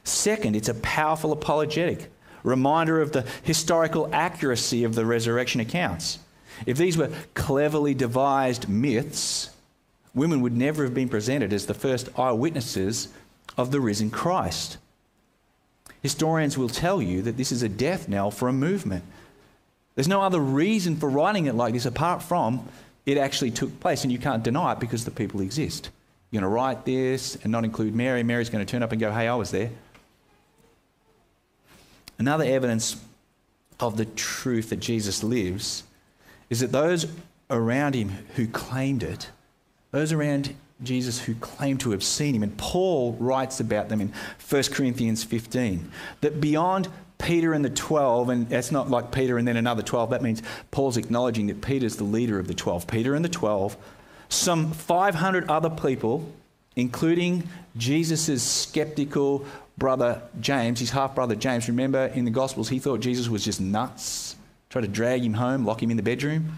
Second, 0.03 0.55
it's 0.55 0.69
a 0.69 0.75
powerful 0.75 1.31
apologetic 1.31 2.11
reminder 2.43 3.01
of 3.01 3.13
the 3.13 3.25
historical 3.41 4.13
accuracy 4.13 4.83
of 4.83 4.93
the 4.93 5.07
resurrection 5.07 5.59
accounts. 5.59 6.19
If 6.67 6.77
these 6.77 6.97
were 6.97 7.09
cleverly 7.33 7.95
devised 7.95 8.69
myths, 8.69 9.49
women 10.13 10.41
would 10.41 10.55
never 10.55 10.83
have 10.83 10.93
been 10.93 11.09
presented 11.09 11.51
as 11.51 11.65
the 11.65 11.73
first 11.73 12.09
eyewitnesses 12.17 13.07
of 13.57 13.71
the 13.71 13.81
risen 13.81 14.11
Christ. 14.11 14.77
Historians 16.01 16.57
will 16.57 16.69
tell 16.69 17.01
you 17.01 17.21
that 17.23 17.37
this 17.37 17.51
is 17.51 17.63
a 17.63 17.69
death 17.69 18.07
knell 18.07 18.31
for 18.31 18.47
a 18.47 18.53
movement. 18.53 19.03
There's 19.95 20.07
no 20.07 20.21
other 20.21 20.39
reason 20.39 20.95
for 20.95 21.09
writing 21.09 21.47
it 21.47 21.55
like 21.55 21.73
this 21.73 21.85
apart 21.85 22.21
from 22.21 22.67
it 23.07 23.17
actually 23.17 23.51
took 23.51 23.79
place, 23.79 24.03
and 24.03 24.11
you 24.11 24.19
can't 24.19 24.43
deny 24.43 24.73
it 24.73 24.79
because 24.79 25.05
the 25.05 25.11
people 25.11 25.39
exist. 25.39 25.89
You're 26.29 26.41
going 26.41 26.51
to 26.51 26.53
write 26.53 26.85
this 26.85 27.37
and 27.41 27.51
not 27.51 27.63
include 27.63 27.95
Mary. 27.95 28.21
Mary's 28.21 28.49
going 28.49 28.63
to 28.63 28.69
turn 28.69 28.83
up 28.83 28.91
and 28.91 28.99
go, 28.99 29.11
Hey, 29.11 29.27
I 29.27 29.35
was 29.35 29.51
there. 29.51 29.71
Another 32.19 32.43
evidence 32.43 32.97
of 33.79 33.95
the 33.95 34.05
truth 34.05 34.69
that 34.71 34.81
Jesus 34.81 35.23
lives 35.23 35.83
is 36.49 36.59
that 36.59 36.71
those 36.71 37.07
around 37.49 37.95
him 37.95 38.09
who 38.35 38.47
claimed 38.47 39.03
it, 39.03 39.29
those 39.91 40.11
around 40.11 40.53
Jesus 40.83 41.19
who 41.19 41.33
claimed 41.35 41.79
to 41.81 41.91
have 41.91 42.03
seen 42.03 42.35
him, 42.35 42.43
and 42.43 42.55
Paul 42.57 43.13
writes 43.19 43.59
about 43.59 43.89
them 43.89 44.01
in 44.01 44.13
1 44.49 44.63
Corinthians 44.71 45.23
15, 45.23 45.91
that 46.21 46.39
beyond 46.39 46.87
Peter 47.17 47.53
and 47.53 47.65
the 47.65 47.69
12, 47.69 48.29
and 48.29 48.51
it's 48.51 48.71
not 48.71 48.89
like 48.89 49.11
Peter 49.11 49.37
and 49.37 49.47
then 49.47 49.57
another 49.57 49.81
12, 49.81 50.11
that 50.11 50.21
means 50.21 50.43
Paul's 50.69 50.97
acknowledging 50.97 51.47
that 51.47 51.61
Peter's 51.61 51.95
the 51.95 52.03
leader 52.03 52.39
of 52.39 52.47
the 52.47 52.53
12. 52.53 52.85
Peter 52.87 53.15
and 53.15 53.25
the 53.25 53.29
12, 53.29 53.75
some 54.29 54.71
500 54.71 55.49
other 55.49 55.69
people, 55.69 56.31
including 56.75 57.49
Jesus' 57.75 58.43
skeptical 58.43 59.45
brother 59.77 60.21
James, 60.39 60.79
his 60.79 60.91
half 60.91 61.15
brother 61.15 61.35
James, 61.35 61.67
remember 61.67 62.05
in 62.07 62.25
the 62.25 62.31
Gospels, 62.31 62.69
he 62.69 62.79
thought 62.79 62.99
Jesus 62.99 63.29
was 63.29 63.43
just 63.43 63.61
nuts, 63.61 64.35
tried 64.69 64.81
to 64.81 64.87
drag 64.87 65.23
him 65.23 65.33
home, 65.33 65.65
lock 65.65 65.81
him 65.81 65.89
in 65.89 65.97
the 65.97 66.03
bedroom. 66.03 66.51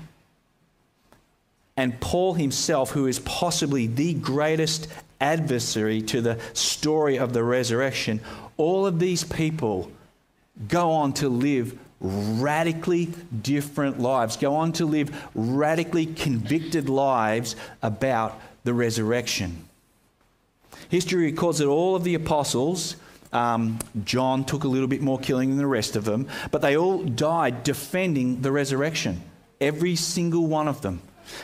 And 1.79 1.97
Paul 2.01 2.33
himself, 2.33 2.91
who 2.91 3.07
is 3.07 3.19
possibly 3.19 3.87
the 3.87 4.13
greatest 4.13 4.89
adversary 5.21 6.01
to 6.01 6.19
the 6.19 6.37
story 6.51 7.17
of 7.17 7.31
the 7.31 7.41
resurrection, 7.41 8.19
all 8.57 8.85
of 8.85 8.99
these 8.99 9.23
people 9.23 9.89
go 10.67 10.91
on 10.91 11.13
to 11.13 11.29
live 11.29 11.79
radically 12.01 13.05
different 13.41 13.97
lives, 13.97 14.35
go 14.35 14.57
on 14.57 14.73
to 14.73 14.85
live 14.85 15.25
radically 15.33 16.05
convicted 16.05 16.89
lives 16.89 17.55
about 17.81 18.37
the 18.65 18.73
resurrection. 18.73 19.63
History 20.89 21.31
records 21.31 21.59
that 21.59 21.67
all 21.67 21.95
of 21.95 22.03
the 22.03 22.15
apostles, 22.15 22.97
um, 23.31 23.79
John 24.03 24.43
took 24.43 24.65
a 24.65 24.67
little 24.67 24.89
bit 24.89 25.01
more 25.01 25.17
killing 25.17 25.47
than 25.47 25.57
the 25.57 25.65
rest 25.65 25.95
of 25.95 26.03
them, 26.03 26.27
but 26.51 26.61
they 26.61 26.75
all 26.75 27.01
died 27.03 27.63
defending 27.63 28.41
the 28.41 28.51
resurrection. 28.51 29.21
Every 29.61 29.95
single 29.95 30.45
one 30.45 30.67
of 30.67 30.81
them. 30.81 31.03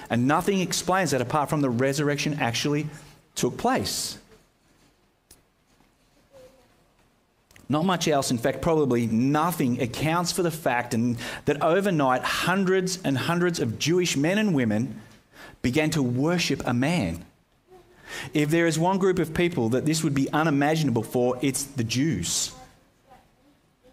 And 0.10 0.28
nothing 0.28 0.62
explains 0.62 1.12
that 1.12 1.22
apart 1.22 1.50
from 1.50 1.62
the 1.62 1.70
resurrection 1.70 2.38
actually 2.40 2.88
took 3.36 3.58
place. 3.58 4.18
Not 7.68 7.86
much 7.86 8.08
else, 8.08 8.30
in 8.30 8.38
fact, 8.38 8.62
probably 8.62 9.08
nothing 9.08 9.82
accounts 9.82 10.32
for 10.32 10.44
the 10.44 10.52
fact 10.52 10.94
and 10.94 11.18
that 11.46 11.64
overnight 11.64 12.22
hundreds 12.22 13.02
and 13.04 13.18
hundreds 13.18 13.60
of 13.60 13.80
Jewish 13.80 14.16
men 14.16 14.38
and 14.38 14.54
women 14.54 15.02
began 15.62 15.90
to 15.92 16.04
worship 16.04 16.62
a 16.66 16.74
man. 16.74 17.26
If 18.34 18.50
there 18.50 18.68
is 18.68 18.78
one 18.78 19.00
group 19.00 19.18
of 19.18 19.34
people 19.34 19.70
that 19.70 19.86
this 19.86 20.04
would 20.04 20.14
be 20.14 20.32
unimaginable 20.32 21.04
for, 21.04 21.40
it's 21.42 21.64
the 21.64 21.84
Jews. 21.84 22.52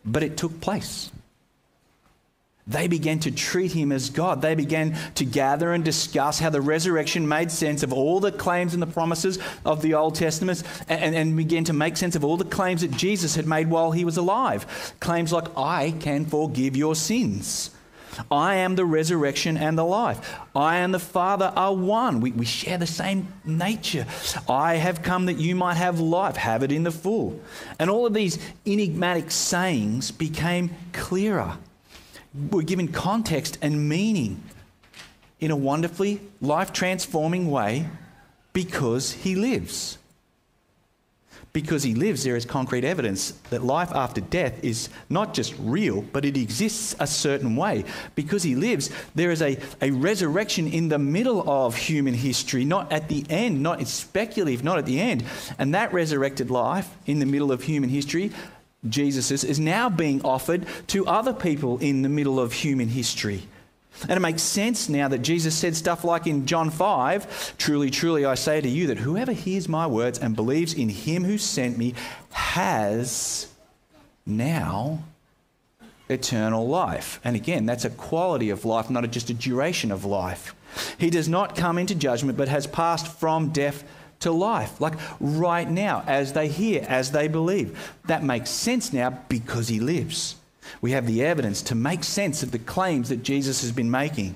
But 0.05 0.23
it 0.23 0.37
took 0.37 0.61
place. 0.61 1.11
They 2.67 2.87
began 2.87 3.19
to 3.21 3.33
treat 3.33 3.73
him 3.73 3.91
as 3.91 4.09
God. 4.09 4.41
They 4.41 4.55
began 4.55 4.97
to 5.17 5.25
gather 5.25 5.73
and 5.73 5.85
discuss 5.85 6.39
how 6.39 6.51
the 6.51 6.61
resurrection 6.61 7.27
made 7.27 7.51
sense 7.51 7.83
of 7.83 7.93
all 7.93 8.21
the 8.21 8.31
claims 8.31 8.73
and 8.73 8.81
the 8.81 8.87
promises 8.87 9.41
of 9.65 9.83
the 9.83 9.95
Old 9.95 10.15
Testament 10.15 10.63
and, 10.89 11.15
and 11.15 11.37
began 11.37 11.65
to 11.65 11.73
make 11.73 11.97
sense 11.97 12.15
of 12.15 12.25
all 12.25 12.37
the 12.37 12.45
claims 12.45 12.83
that 12.83 12.93
Jesus 12.93 13.35
had 13.35 13.49
made 13.49 13.69
while 13.69 13.91
he 13.91 14.05
was 14.05 14.17
alive. 14.17 14.95
Claims 15.01 15.33
like, 15.33 15.49
I 15.57 15.93
can 15.99 16.25
forgive 16.25 16.77
your 16.77 16.95
sins. 16.95 17.71
I 18.31 18.57
am 18.57 18.77
the 18.77 18.85
resurrection 18.85 19.57
and 19.57 19.77
the 19.77 19.85
life. 19.85 20.39
I 20.55 20.77
and 20.79 20.95
the 20.95 21.01
Father 21.01 21.53
are 21.57 21.75
one. 21.75 22.21
We, 22.21 22.31
we 22.31 22.45
share 22.45 22.79
the 22.79 22.87
same 22.87 23.27
nature. 23.45 24.07
I 24.49 24.77
have 24.77 25.03
come 25.03 25.27
that 25.27 25.39
you 25.39 25.57
might 25.57 25.79
have 25.79 25.99
life, 25.99 26.37
have 26.37 26.63
it 26.63 26.71
in 26.71 26.85
the 26.85 26.91
full. 26.93 27.41
And 27.81 27.91
all 27.91 28.07
of 28.07 28.15
these 28.15 28.39
enigmatic 28.67 29.33
sayings 29.33 30.13
became 30.13 30.71
clearer 30.93 31.57
we're 32.51 32.63
given 32.63 32.89
context 32.89 33.59
and 33.63 33.89
meaning 33.89 34.43
in 35.41 35.51
a 35.51 35.57
wonderfully 35.57 36.21
life 36.41 36.73
transforming 36.73 37.51
way 37.51 37.89
because 38.53 39.13
he 39.13 39.35
lives. 39.35 39.99
Because 41.53 41.83
he 41.83 41.95
lives, 41.95 42.25
there 42.25 42.37
is 42.37 42.47
concrete 42.47 42.83
evidence 42.83 43.33
that 43.51 43.63
life 43.63 43.93
after 43.93 44.23
death 44.23 44.65
is 44.65 44.89
not 45.11 45.35
just 45.35 45.55
real, 45.59 46.01
but 46.01 46.25
it 46.25 46.39
exists 46.39 46.95
a 46.99 47.07
certain 47.07 47.57
way. 47.57 47.85
Because 48.15 48.43
he 48.43 48.55
lives, 48.55 48.91
there 49.15 49.31
is 49.31 49.43
a, 49.43 49.59
a 49.83 49.91
resurrection 49.91 50.67
in 50.67 50.89
the 50.89 50.99
middle 50.99 51.49
of 51.51 51.77
human 51.77 52.15
history, 52.15 52.65
not 52.65 52.91
at 52.91 53.09
the 53.09 53.27
end, 53.29 53.63
not 53.63 53.83
it's 53.83 53.93
speculative, 53.93 54.65
not 54.65 54.79
at 54.79 54.87
the 54.87 54.99
end. 54.99 55.25
And 55.59 55.75
that 55.75 55.93
resurrected 55.93 56.51
life 56.51 56.89
in 57.05 57.19
the 57.19 57.27
middle 57.27 57.53
of 57.53 57.63
human 57.63 57.91
history 57.91 58.33
Jesus 58.89 59.31
is, 59.31 59.45
is 59.45 59.61
now 59.61 59.89
being 59.89 60.23
offered 60.23 60.67
to 60.89 61.07
other 61.07 61.33
people 61.33 61.79
in 61.79 62.03
the 62.03 62.09
middle 62.09 62.41
of 62.41 62.53
human 62.53 62.89
history. 62.89 63.43
And 64.03 64.13
it 64.13 64.21
makes 64.21 64.43
sense 64.43 64.89
now 64.89 65.09
that 65.09 65.19
Jesus 65.19 65.55
said 65.55 65.77
stuff 65.77 66.03
like 66.03 66.27
in 66.27 66.47
John 66.47 66.71
5 66.71 67.57
Truly, 67.59 67.91
truly, 67.91 68.25
I 68.25 68.35
say 68.35 68.61
to 68.61 68.69
you 68.69 68.89
that 68.89 68.99
whoever 68.99 69.33
hears 69.33 69.69
my 69.69 69.87
words 69.87 70.19
and 70.19 70.35
believes 70.35 70.75
in 70.75 70.89
him 70.89 71.25
who 71.25 71.39
sent 71.39 71.79
me 71.79 71.95
has 72.33 73.49
now 74.27 75.05
eternal 76.09 76.67
life. 76.67 77.21
And 77.23 77.37
again, 77.37 77.67
that's 77.67 77.85
a 77.85 77.91
quality 77.91 78.51
of 78.51 78.65
life, 78.65 78.91
not 78.91 79.09
just 79.11 79.31
a 79.31 79.35
duration 79.35 79.93
of 79.93 80.05
life. 80.05 80.55
He 80.99 81.11
does 81.11 81.29
not 81.29 81.55
come 81.55 81.79
into 81.79 81.95
judgment, 81.95 82.39
but 82.39 82.49
has 82.49 82.67
passed 82.67 83.07
from 83.07 83.51
death 83.51 83.85
to 84.23 84.33
life, 84.33 84.81
like 84.81 84.95
right 85.21 85.69
now, 85.71 86.03
as 86.07 86.33
they 86.33 86.49
hear, 86.49 86.85
as 86.89 87.13
they 87.13 87.29
believe. 87.29 87.93
That 88.07 88.25
makes 88.25 88.51
sense 88.51 88.93
now 88.93 89.11
because 89.29 89.69
he 89.69 89.81
lives. 89.81 90.37
We 90.81 90.93
have 90.93 91.07
the 91.07 91.25
evidence 91.25 91.63
to 91.63 91.75
make 91.75 92.05
sense 92.05 92.43
of 92.43 92.51
the 92.51 92.59
claims 92.59 93.09
that 93.11 93.23
Jesus 93.23 93.63
has 93.63 93.73
been 93.73 93.91
making. 93.91 94.35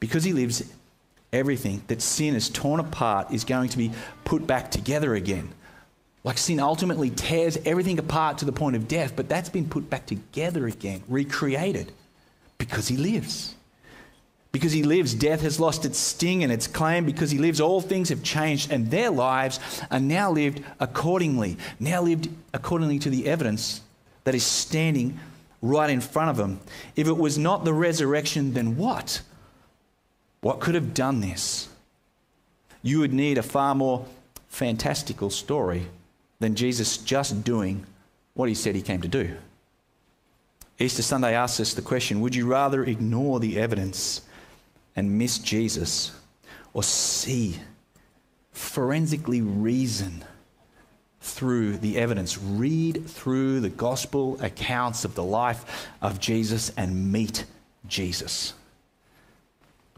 Because 0.00 0.24
he 0.24 0.32
lives, 0.32 0.62
everything 1.32 1.82
that 1.86 2.02
sin 2.02 2.34
has 2.34 2.48
torn 2.48 2.80
apart 2.80 3.32
is 3.32 3.44
going 3.44 3.68
to 3.70 3.78
be 3.78 3.92
put 4.24 4.46
back 4.46 4.70
together 4.70 5.14
again. 5.14 5.48
Like 6.24 6.38
sin 6.38 6.60
ultimately 6.60 7.10
tears 7.10 7.56
everything 7.64 7.98
apart 7.98 8.38
to 8.38 8.44
the 8.44 8.52
point 8.52 8.76
of 8.76 8.88
death, 8.88 9.14
but 9.14 9.28
that's 9.28 9.48
been 9.48 9.68
put 9.68 9.88
back 9.88 10.06
together 10.06 10.66
again, 10.66 11.02
recreated, 11.08 11.92
because 12.58 12.88
he 12.88 12.96
lives. 12.96 13.54
Because 14.58 14.72
he 14.72 14.82
lives, 14.82 15.14
death 15.14 15.42
has 15.42 15.60
lost 15.60 15.84
its 15.84 16.00
sting 16.00 16.42
and 16.42 16.52
its 16.52 16.66
claim. 16.66 17.04
Because 17.04 17.30
he 17.30 17.38
lives, 17.38 17.60
all 17.60 17.80
things 17.80 18.08
have 18.08 18.24
changed, 18.24 18.72
and 18.72 18.90
their 18.90 19.08
lives 19.08 19.60
are 19.88 20.00
now 20.00 20.32
lived 20.32 20.64
accordingly. 20.80 21.56
Now 21.78 22.02
lived 22.02 22.28
accordingly 22.52 22.98
to 22.98 23.08
the 23.08 23.28
evidence 23.28 23.82
that 24.24 24.34
is 24.34 24.44
standing 24.44 25.20
right 25.62 25.88
in 25.88 26.00
front 26.00 26.30
of 26.30 26.36
them. 26.36 26.58
If 26.96 27.06
it 27.06 27.16
was 27.16 27.38
not 27.38 27.64
the 27.64 27.72
resurrection, 27.72 28.52
then 28.52 28.76
what? 28.76 29.22
What 30.40 30.58
could 30.58 30.74
have 30.74 30.92
done 30.92 31.20
this? 31.20 31.68
You 32.82 32.98
would 32.98 33.12
need 33.12 33.38
a 33.38 33.44
far 33.44 33.76
more 33.76 34.06
fantastical 34.48 35.30
story 35.30 35.86
than 36.40 36.56
Jesus 36.56 36.96
just 36.96 37.44
doing 37.44 37.86
what 38.34 38.48
he 38.48 38.56
said 38.56 38.74
he 38.74 38.82
came 38.82 39.02
to 39.02 39.08
do. 39.08 39.36
Easter 40.80 41.02
Sunday 41.02 41.36
asks 41.36 41.60
us 41.60 41.74
the 41.74 41.80
question 41.82 42.20
would 42.20 42.34
you 42.34 42.48
rather 42.48 42.82
ignore 42.82 43.38
the 43.38 43.56
evidence 43.56 44.22
and 44.96 45.18
miss 45.18 45.38
Jesus 45.38 46.12
or 46.72 46.82
see, 46.82 47.56
forensically 48.52 49.40
reason 49.40 50.24
through 51.20 51.78
the 51.78 51.98
evidence, 51.98 52.38
read 52.38 53.06
through 53.06 53.60
the 53.60 53.68
gospel 53.68 54.38
accounts 54.40 55.04
of 55.04 55.14
the 55.14 55.24
life 55.24 55.88
of 56.00 56.20
Jesus 56.20 56.72
and 56.76 57.12
meet 57.12 57.44
Jesus. 57.86 58.54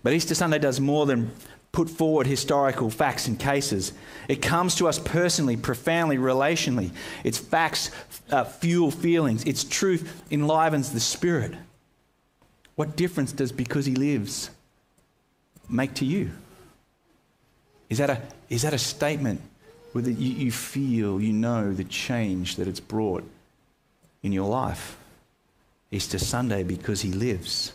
But 0.03 0.13
Easter 0.13 0.35
Sunday 0.35 0.59
does 0.59 0.81
more 0.81 1.07
than 1.07 1.31
put 1.73 1.89
forward 1.89 2.27
historical 2.27 2.91
facts 2.91 3.29
and 3.29 3.39
cases. 3.39 3.93
It 4.29 4.43
comes 4.43 4.75
to 4.77 4.89
us 4.89 4.99
personally, 4.99 5.57
profoundly, 5.57 6.17
relationally. 6.17 6.91
Its 7.23 7.39
facts 7.39 7.91
uh, 8.31 8.45
fuel 8.45 8.91
feelings, 8.91 9.45
its 9.45 9.63
truth 9.63 10.25
enlivens 10.31 10.93
the 10.93 11.01
spirit. 11.01 11.53
What 12.75 12.97
difference 12.97 13.33
does 13.33 13.53
because 13.53 13.87
he 13.87 13.95
lives 13.95 14.51
make 15.71 15.95
to 15.95 16.05
you? 16.05 16.31
Is 17.89 17.99
that 17.99 18.11
a, 18.11 18.23
is 18.49 18.63
that 18.63 18.73
a 18.73 18.79
statement 18.79 19.41
where 19.93 20.09
you, 20.09 20.13
you 20.13 20.53
feel, 20.53 21.21
you 21.21 21.33
know 21.33 21.73
the 21.73 21.85
change 21.85 22.57
that 22.57 22.69
it's 22.69 22.81
brought 22.81 23.25
in 24.23 24.33
your 24.33 24.49
life? 24.49 24.97
Easter 25.91 26.19
Sunday 26.19 26.63
because 26.63 27.01
he 27.01 27.11
lives. 27.11 27.73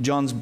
John's 0.00 0.34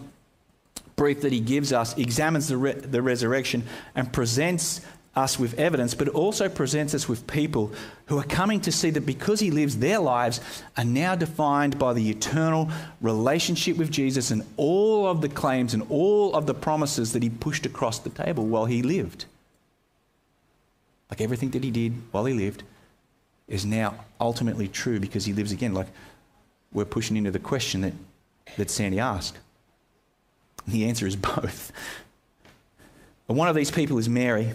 brief 0.97 1.21
that 1.23 1.33
he 1.33 1.41
gives 1.41 1.73
us 1.73 1.97
examines 1.99 2.49
the, 2.49 2.57
re- 2.57 2.73
the 2.73 3.03
resurrection 3.03 3.65
and 3.95 4.13
presents 4.13 4.81
us 5.17 5.39
with 5.39 5.59
evidence, 5.59 5.95
but 5.95 6.07
it 6.09 6.15
also 6.15 6.49
presents 6.49 6.95
us 6.95 7.09
with 7.09 7.27
people 7.27 7.73
who 8.07 8.19
are 8.19 8.25
coming 8.25 8.61
to 8.61 8.71
see 8.71 8.91
that 8.91 9.05
because 9.05 9.41
he 9.41 9.51
lives, 9.51 9.79
their 9.79 9.99
lives 9.99 10.41
are 10.77 10.85
now 10.85 11.17
defined 11.17 11.79
by 11.79 11.93
the 11.93 12.11
eternal 12.11 12.71
relationship 13.01 13.77
with 13.77 13.91
Jesus 13.91 14.31
and 14.31 14.45
all 14.57 15.07
of 15.07 15.21
the 15.21 15.29
claims 15.29 15.75
and 15.75 15.85
all 15.91 16.35
of 16.35 16.47
the 16.47 16.55
promises 16.55 17.13
that 17.13 17.23
he 17.23 17.29
pushed 17.29 17.67
across 17.67 17.99
the 17.99 18.11
table 18.11 18.47
while 18.47 18.67
he 18.67 18.83
lived. 18.83 19.25
Like 21.11 21.21
everything 21.21 21.51
that 21.51 21.65
he 21.65 21.73
did 21.73 21.93
while 22.13 22.25
he 22.25 22.35
lived 22.35 22.63
is 23.49 23.67
now 23.67 24.05
ultimately 24.21 24.69
true 24.69 25.01
because 25.01 25.25
he 25.25 25.33
lives 25.33 25.51
again. 25.51 25.75
Like 25.75 25.89
we're 26.73 26.85
pushing 26.85 27.17
into 27.17 27.33
the 27.33 27.41
question 27.41 27.81
that, 27.81 27.95
that 28.57 28.71
Sandy 28.71 29.01
asked. 29.01 29.39
the 30.69 30.85
answer 30.85 31.05
is 31.05 31.17
both. 31.17 31.73
And 33.29 33.37
one 33.37 33.49
of 33.49 33.57
these 33.57 33.73
people 33.73 33.99
is 33.99 34.09
Mary. 34.09 34.55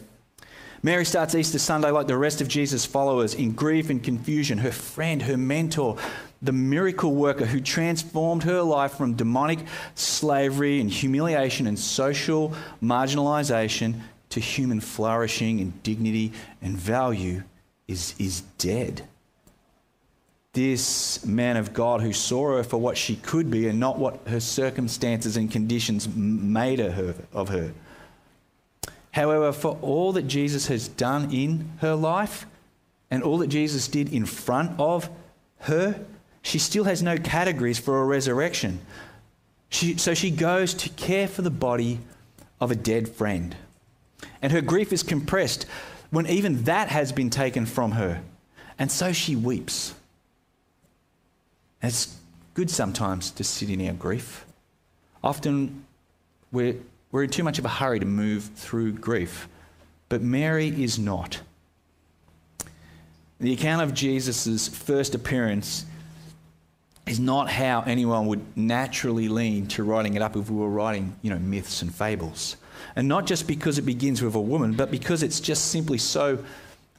Mary 0.85 1.03
starts 1.03 1.33
Easter 1.33 1.57
Sunday 1.57 1.89
like 1.89 2.05
the 2.05 2.15
rest 2.15 2.41
of 2.41 2.47
Jesus' 2.47 2.85
followers 2.85 3.33
in 3.33 3.53
grief 3.53 3.89
and 3.89 4.03
confusion. 4.03 4.59
Her 4.59 4.71
friend, 4.71 5.19
her 5.23 5.35
mentor, 5.35 5.97
the 6.43 6.51
miracle 6.51 7.15
worker 7.15 7.47
who 7.47 7.59
transformed 7.59 8.43
her 8.43 8.61
life 8.61 8.93
from 8.93 9.15
demonic 9.15 9.57
slavery 9.95 10.79
and 10.79 10.91
humiliation 10.91 11.65
and 11.65 11.79
social 11.79 12.53
marginalization 12.83 13.99
to 14.29 14.39
human 14.39 14.79
flourishing 14.79 15.59
and 15.59 15.81
dignity 15.81 16.31
and 16.61 16.77
value, 16.77 17.41
is, 17.87 18.13
is 18.19 18.41
dead. 18.59 19.07
This 20.53 21.25
man 21.25 21.57
of 21.57 21.73
God 21.73 22.01
who 22.01 22.13
saw 22.13 22.57
her 22.57 22.63
for 22.63 22.77
what 22.77 22.95
she 22.95 23.15
could 23.15 23.49
be 23.49 23.67
and 23.67 23.79
not 23.79 23.97
what 23.97 24.19
her 24.27 24.39
circumstances 24.39 25.35
and 25.35 25.49
conditions 25.49 26.07
made 26.15 26.77
her 26.77 27.15
of 27.33 27.49
her 27.49 27.73
However, 29.15 29.53
for 29.53 29.77
all 29.81 30.11
that 30.11 30.27
Jesus 30.27 30.67
has 30.67 30.89
done 30.89 31.31
in 31.33 31.71
her 31.79 31.95
life 31.95 32.45
and 33.09 33.23
all 33.23 33.37
that 33.37 33.47
Jesus 33.47 33.87
did 33.87 34.11
in 34.11 34.25
front 34.25 34.77
of 34.77 35.09
her, 35.59 36.05
she 36.41 36.59
still 36.59 36.83
has 36.83 37.01
no 37.01 37.15
categories 37.15 37.79
for 37.79 38.01
a 38.01 38.03
resurrection. 38.03 38.81
She, 39.69 39.95
so 39.95 40.13
she 40.13 40.31
goes 40.31 40.73
to 40.73 40.89
care 40.89 41.29
for 41.29 41.43
the 41.43 41.49
body 41.49 41.99
of 42.59 42.71
a 42.71 42.75
dead 42.75 43.07
friend. 43.07 43.55
And 44.41 44.51
her 44.51 44.59
grief 44.59 44.91
is 44.91 45.01
compressed 45.01 45.65
when 46.09 46.27
even 46.27 46.63
that 46.63 46.89
has 46.89 47.13
been 47.13 47.29
taken 47.29 47.65
from 47.65 47.91
her. 47.91 48.21
And 48.77 48.91
so 48.91 49.13
she 49.13 49.37
weeps. 49.37 49.93
it's 51.81 52.17
good 52.53 52.69
sometimes 52.69 53.31
to 53.31 53.45
sit 53.45 53.69
in 53.69 53.87
our 53.87 53.93
grief. 53.93 54.45
Often 55.23 55.85
we're, 56.51 56.75
we're 57.15 57.23
in 57.23 57.29
too 57.29 57.45
much 57.45 57.59
of 57.59 57.63
a 57.63 57.69
hurry 57.69 57.97
to 57.97 58.05
move 58.05 58.43
through 58.57 58.91
grief. 58.91 59.47
But 60.09 60.21
Mary 60.21 60.67
is 60.67 60.99
not. 60.99 61.39
The 63.39 63.53
account 63.53 63.83
of 63.83 63.93
Jesus' 63.93 64.67
first 64.67 65.15
appearance 65.15 65.85
is 67.07 67.17
not 67.17 67.49
how 67.49 67.83
anyone 67.83 68.27
would 68.27 68.57
naturally 68.57 69.29
lean 69.29 69.67
to 69.67 69.83
writing 69.85 70.15
it 70.15 70.21
up 70.21 70.35
if 70.35 70.49
we 70.49 70.57
were 70.57 70.69
writing, 70.69 71.15
you 71.21 71.29
know, 71.29 71.39
myths 71.39 71.81
and 71.81 71.95
fables. 71.95 72.57
And 72.97 73.07
not 73.07 73.27
just 73.27 73.47
because 73.47 73.77
it 73.77 73.83
begins 73.83 74.21
with 74.21 74.35
a 74.35 74.41
woman, 74.41 74.73
but 74.73 74.91
because 74.91 75.23
it's 75.23 75.39
just 75.39 75.71
simply 75.71 75.97
so 75.97 76.43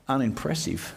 unimpressive. 0.09 0.95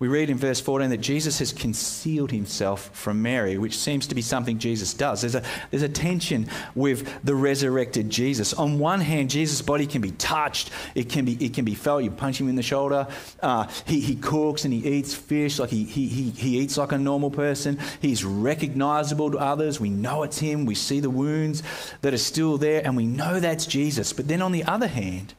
We 0.00 0.06
read 0.06 0.30
in 0.30 0.36
verse 0.36 0.60
14 0.60 0.90
that 0.90 0.98
Jesus 0.98 1.40
has 1.40 1.52
concealed 1.52 2.30
himself 2.30 2.88
from 2.92 3.20
Mary, 3.20 3.58
which 3.58 3.76
seems 3.76 4.06
to 4.06 4.14
be 4.14 4.22
something 4.22 4.60
Jesus 4.60 4.94
does. 4.94 5.22
There's 5.22 5.34
a, 5.34 5.42
there's 5.70 5.82
a 5.82 5.88
tension 5.88 6.48
with 6.76 7.24
the 7.24 7.34
resurrected 7.34 8.08
Jesus. 8.08 8.54
On 8.54 8.78
one 8.78 9.00
hand, 9.00 9.28
Jesus' 9.28 9.60
body 9.60 9.88
can 9.88 10.00
be 10.00 10.12
touched, 10.12 10.70
it 10.94 11.08
can 11.08 11.24
be, 11.24 11.32
it 11.44 11.52
can 11.52 11.64
be 11.64 11.74
felt. 11.74 12.04
You 12.04 12.12
punch 12.12 12.40
him 12.40 12.48
in 12.48 12.54
the 12.54 12.62
shoulder. 12.62 13.08
Uh, 13.42 13.66
he, 13.86 13.98
he 13.98 14.14
cooks 14.14 14.64
and 14.64 14.72
he 14.72 14.86
eats 14.88 15.14
fish 15.14 15.58
like 15.58 15.70
he, 15.70 15.82
he, 15.82 16.06
he, 16.06 16.30
he 16.30 16.58
eats 16.58 16.76
like 16.76 16.92
a 16.92 16.98
normal 16.98 17.32
person. 17.32 17.76
He's 18.00 18.24
recognizable 18.24 19.32
to 19.32 19.38
others. 19.38 19.80
We 19.80 19.90
know 19.90 20.22
it's 20.22 20.38
him. 20.38 20.64
We 20.64 20.76
see 20.76 21.00
the 21.00 21.10
wounds 21.10 21.64
that 22.02 22.14
are 22.14 22.18
still 22.18 22.56
there, 22.56 22.82
and 22.84 22.96
we 22.96 23.06
know 23.06 23.40
that's 23.40 23.66
Jesus. 23.66 24.12
But 24.12 24.28
then 24.28 24.42
on 24.42 24.52
the 24.52 24.62
other 24.62 24.86
hand, 24.86 25.34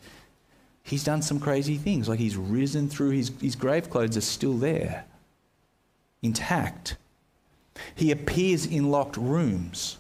he's 0.90 1.04
done 1.04 1.22
some 1.22 1.40
crazy 1.40 1.78
things. 1.78 2.10
Like 2.10 2.20
he's 2.20 2.36
risen 2.36 2.90
through, 2.90 3.12
his, 3.12 3.32
his 3.42 3.56
grave 3.56 3.90
clothes 3.90 4.18
are 4.18 4.22
still 4.22 4.58
there, 4.58 5.06
intact. 6.22 6.98
He 7.96 8.12
appears 8.12 8.66
in 8.66 8.90
locked 8.90 9.18
rooms. 9.18 9.98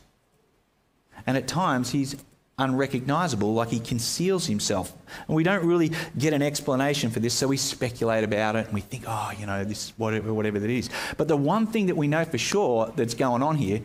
And 1.28 1.38
at 1.38 1.48
times 1.48 1.92
he's 1.92 2.16
unrecognizable, 2.58 3.54
like 3.54 3.70
he 3.70 3.80
conceals 3.80 4.48
himself. 4.48 4.94
And 5.28 5.36
we 5.36 5.44
don't 5.44 5.66
really 5.66 5.92
get 6.18 6.34
an 6.34 6.42
explanation 6.42 7.10
for 7.10 7.20
this, 7.20 7.34
so 7.34 7.48
we 7.48 7.58
speculate 7.58 8.24
about 8.24 8.56
it 8.56 8.66
and 8.66 8.74
we 8.74 8.82
think, 8.82 9.04
oh, 9.08 9.32
you 9.40 9.46
know, 9.46 9.64
this 9.64 9.94
whatever, 9.98 10.34
whatever 10.34 10.60
that 10.60 10.70
is. 10.70 10.90
But 11.18 11.28
the 11.28 11.38
one 11.38 11.68
thing 11.68 11.88
that 11.88 11.96
we 11.96 12.08
know 12.08 12.26
for 12.26 12.38
sure 12.38 12.92
that's 12.96 13.14
going 13.14 13.44
on 13.44 13.56
here 13.56 13.82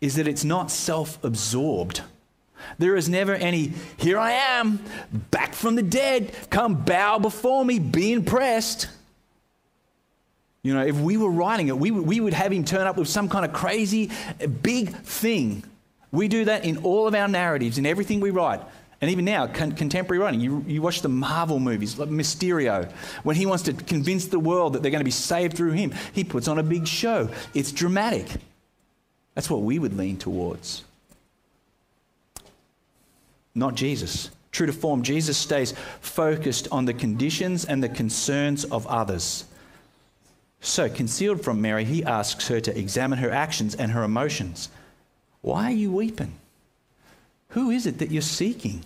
is 0.00 0.16
that 0.16 0.28
it's 0.28 0.44
not 0.44 0.70
self 0.70 1.22
absorbed. 1.24 2.02
There 2.78 2.96
is 2.96 3.08
never 3.08 3.34
any, 3.34 3.72
here 3.96 4.18
I 4.18 4.32
am, 4.32 4.80
back 5.30 5.54
from 5.54 5.74
the 5.74 5.82
dead, 5.82 6.34
come 6.50 6.84
bow 6.84 7.18
before 7.18 7.64
me, 7.64 7.78
be 7.78 8.12
impressed. 8.12 8.88
You 10.62 10.74
know, 10.74 10.84
if 10.84 10.98
we 10.98 11.16
were 11.16 11.30
writing 11.30 11.68
it, 11.68 11.78
we, 11.78 11.90
we 11.90 12.20
would 12.20 12.32
have 12.32 12.50
him 12.50 12.64
turn 12.64 12.86
up 12.86 12.96
with 12.96 13.08
some 13.08 13.28
kind 13.28 13.44
of 13.44 13.52
crazy 13.52 14.10
eh, 14.40 14.46
big 14.46 14.90
thing. 14.90 15.62
We 16.10 16.26
do 16.26 16.46
that 16.46 16.64
in 16.64 16.78
all 16.78 17.06
of 17.06 17.14
our 17.14 17.28
narratives, 17.28 17.76
in 17.76 17.84
everything 17.84 18.20
we 18.20 18.30
write. 18.30 18.60
And 19.00 19.10
even 19.10 19.26
now, 19.26 19.46
con- 19.46 19.72
contemporary 19.72 20.22
writing, 20.22 20.40
you, 20.40 20.64
you 20.66 20.80
watch 20.80 21.02
the 21.02 21.10
Marvel 21.10 21.60
movies, 21.60 21.98
like 21.98 22.08
Mysterio, 22.08 22.90
when 23.24 23.36
he 23.36 23.44
wants 23.44 23.64
to 23.64 23.74
convince 23.74 24.28
the 24.28 24.38
world 24.38 24.72
that 24.72 24.82
they're 24.82 24.90
going 24.90 25.00
to 25.00 25.04
be 25.04 25.10
saved 25.10 25.54
through 25.54 25.72
him, 25.72 25.92
he 26.14 26.24
puts 26.24 26.48
on 26.48 26.58
a 26.58 26.62
big 26.62 26.88
show. 26.88 27.28
It's 27.52 27.70
dramatic. 27.70 28.26
That's 29.34 29.50
what 29.50 29.60
we 29.60 29.78
would 29.78 29.98
lean 29.98 30.16
towards 30.16 30.84
not 33.54 33.74
Jesus. 33.74 34.30
True 34.52 34.66
to 34.66 34.72
form, 34.72 35.02
Jesus 35.02 35.36
stays 35.36 35.74
focused 36.00 36.68
on 36.70 36.84
the 36.84 36.94
conditions 36.94 37.64
and 37.64 37.82
the 37.82 37.88
concerns 37.88 38.64
of 38.64 38.86
others. 38.86 39.44
So, 40.60 40.88
concealed 40.88 41.42
from 41.42 41.60
Mary, 41.60 41.84
he 41.84 42.04
asks 42.04 42.48
her 42.48 42.60
to 42.60 42.78
examine 42.78 43.18
her 43.18 43.30
actions 43.30 43.74
and 43.74 43.90
her 43.90 44.02
emotions. 44.02 44.68
Why 45.42 45.64
are 45.64 45.74
you 45.74 45.92
weeping? 45.92 46.34
Who 47.48 47.70
is 47.70 47.86
it 47.86 47.98
that 47.98 48.10
you're 48.10 48.22
seeking? 48.22 48.84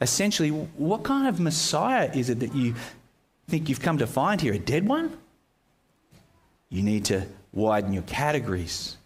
Essentially, 0.00 0.50
what 0.50 1.02
kind 1.02 1.26
of 1.26 1.40
Messiah 1.40 2.10
is 2.14 2.30
it 2.30 2.40
that 2.40 2.54
you 2.54 2.74
think 3.48 3.68
you've 3.68 3.80
come 3.80 3.98
to 3.98 4.06
find 4.06 4.40
here? 4.40 4.52
A 4.52 4.58
dead 4.58 4.86
one? 4.86 5.16
You 6.68 6.82
need 6.82 7.06
to 7.06 7.26
widen 7.52 7.92
your 7.92 8.02
categories. 8.02 8.96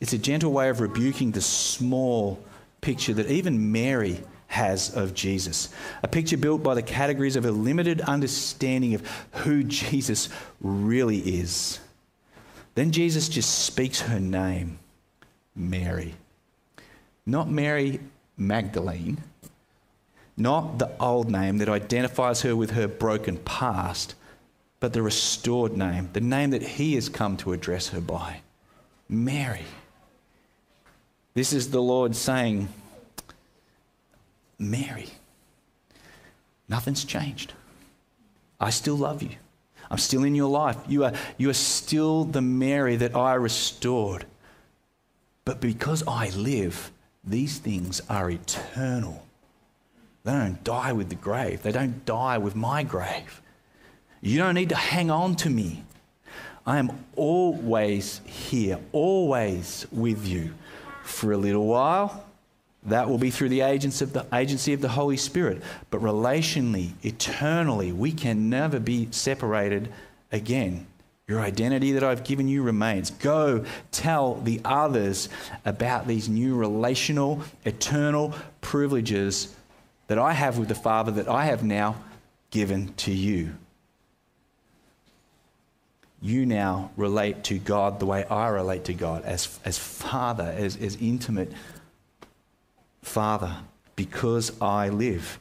It's 0.00 0.12
a 0.12 0.18
gentle 0.18 0.52
way 0.52 0.68
of 0.68 0.80
rebuking 0.80 1.30
the 1.30 1.40
small 1.40 2.42
picture 2.80 3.14
that 3.14 3.30
even 3.30 3.72
Mary 3.72 4.20
has 4.48 4.94
of 4.94 5.14
Jesus. 5.14 5.68
A 6.02 6.08
picture 6.08 6.36
built 6.36 6.62
by 6.62 6.74
the 6.74 6.82
categories 6.82 7.36
of 7.36 7.44
a 7.44 7.50
limited 7.50 8.00
understanding 8.02 8.94
of 8.94 9.26
who 9.32 9.64
Jesus 9.64 10.28
really 10.60 11.18
is. 11.18 11.80
Then 12.74 12.92
Jesus 12.92 13.28
just 13.28 13.64
speaks 13.64 14.02
her 14.02 14.20
name, 14.20 14.78
Mary. 15.56 16.14
Not 17.26 17.50
Mary 17.50 18.00
Magdalene, 18.36 19.22
not 20.36 20.78
the 20.78 20.90
old 21.00 21.30
name 21.30 21.58
that 21.58 21.68
identifies 21.68 22.42
her 22.42 22.54
with 22.54 22.72
her 22.72 22.88
broken 22.88 23.38
past, 23.38 24.14
but 24.80 24.92
the 24.92 25.02
restored 25.02 25.76
name, 25.76 26.10
the 26.12 26.20
name 26.20 26.50
that 26.50 26.62
he 26.62 26.94
has 26.94 27.08
come 27.08 27.36
to 27.38 27.52
address 27.52 27.88
her 27.88 28.00
by 28.00 28.40
Mary. 29.08 29.64
This 31.34 31.52
is 31.52 31.70
the 31.70 31.82
Lord 31.82 32.14
saying, 32.14 32.68
Mary, 34.56 35.08
nothing's 36.68 37.04
changed. 37.04 37.52
I 38.60 38.70
still 38.70 38.96
love 38.96 39.20
you. 39.20 39.30
I'm 39.90 39.98
still 39.98 40.22
in 40.22 40.36
your 40.36 40.48
life. 40.48 40.76
You 40.86 41.04
are, 41.04 41.12
you 41.36 41.50
are 41.50 41.54
still 41.54 42.24
the 42.24 42.40
Mary 42.40 42.96
that 42.96 43.16
I 43.16 43.34
restored. 43.34 44.26
But 45.44 45.60
because 45.60 46.04
I 46.06 46.30
live, 46.30 46.92
these 47.24 47.58
things 47.58 48.00
are 48.08 48.30
eternal. 48.30 49.26
They 50.22 50.32
don't 50.32 50.62
die 50.62 50.92
with 50.92 51.08
the 51.08 51.16
grave, 51.16 51.62
they 51.62 51.72
don't 51.72 52.04
die 52.06 52.38
with 52.38 52.54
my 52.54 52.84
grave. 52.84 53.42
You 54.20 54.38
don't 54.38 54.54
need 54.54 54.70
to 54.70 54.76
hang 54.76 55.10
on 55.10 55.34
to 55.36 55.50
me. 55.50 55.82
I 56.66 56.78
am 56.78 57.04
always 57.14 58.22
here, 58.24 58.78
always 58.92 59.86
with 59.92 60.26
you 60.26 60.54
for 61.04 61.32
a 61.32 61.36
little 61.36 61.66
while. 61.66 62.24
That 62.86 63.08
will 63.08 63.18
be 63.18 63.30
through 63.30 63.48
the 63.48 63.62
agency 63.62 64.04
of 64.04 64.12
the, 64.12 64.26
agency 64.32 64.72
of 64.72 64.80
the 64.80 64.88
Holy 64.88 65.16
Spirit. 65.16 65.62
But 65.90 66.02
relationally, 66.02 66.92
eternally, 67.02 67.92
we 67.92 68.12
can 68.12 68.50
never 68.50 68.78
be 68.78 69.08
separated 69.10 69.90
again. 70.32 70.86
Your 71.26 71.40
identity 71.40 71.92
that 71.92 72.04
I've 72.04 72.24
given 72.24 72.48
you 72.48 72.62
remains. 72.62 73.10
Go 73.10 73.64
tell 73.90 74.34
the 74.34 74.60
others 74.64 75.30
about 75.64 76.06
these 76.06 76.28
new 76.28 76.54
relational, 76.56 77.40
eternal 77.64 78.34
privileges 78.60 79.54
that 80.08 80.18
I 80.18 80.32
have 80.32 80.58
with 80.58 80.68
the 80.68 80.74
Father 80.74 81.10
that 81.12 81.28
I 81.28 81.46
have 81.46 81.64
now 81.64 81.96
given 82.50 82.92
to 82.94 83.12
you 83.12 83.54
you 86.24 86.46
now 86.46 86.90
relate 86.96 87.44
to 87.44 87.58
God 87.58 88.00
the 88.00 88.06
way 88.06 88.24
I 88.24 88.48
relate 88.48 88.84
to 88.84 88.94
God, 88.94 89.24
as, 89.24 89.60
as 89.62 89.76
Father, 89.76 90.54
as, 90.56 90.74
as 90.78 90.96
intimate 90.96 91.52
Father, 93.02 93.54
because 93.94 94.58
I 94.60 94.88
live. 94.88 95.38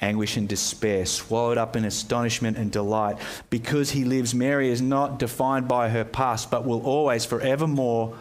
Anguish 0.00 0.36
and 0.36 0.48
despair, 0.48 1.06
swallowed 1.06 1.56
up 1.56 1.76
in 1.76 1.84
astonishment 1.84 2.56
and 2.56 2.72
delight. 2.72 3.16
Because 3.48 3.92
he 3.92 4.04
lives, 4.04 4.34
Mary 4.34 4.70
is 4.70 4.82
not 4.82 5.20
defined 5.20 5.68
by 5.68 5.88
her 5.88 6.04
past, 6.04 6.50
but 6.50 6.66
will 6.66 6.82
always, 6.84 7.24
forevermore, 7.24 8.16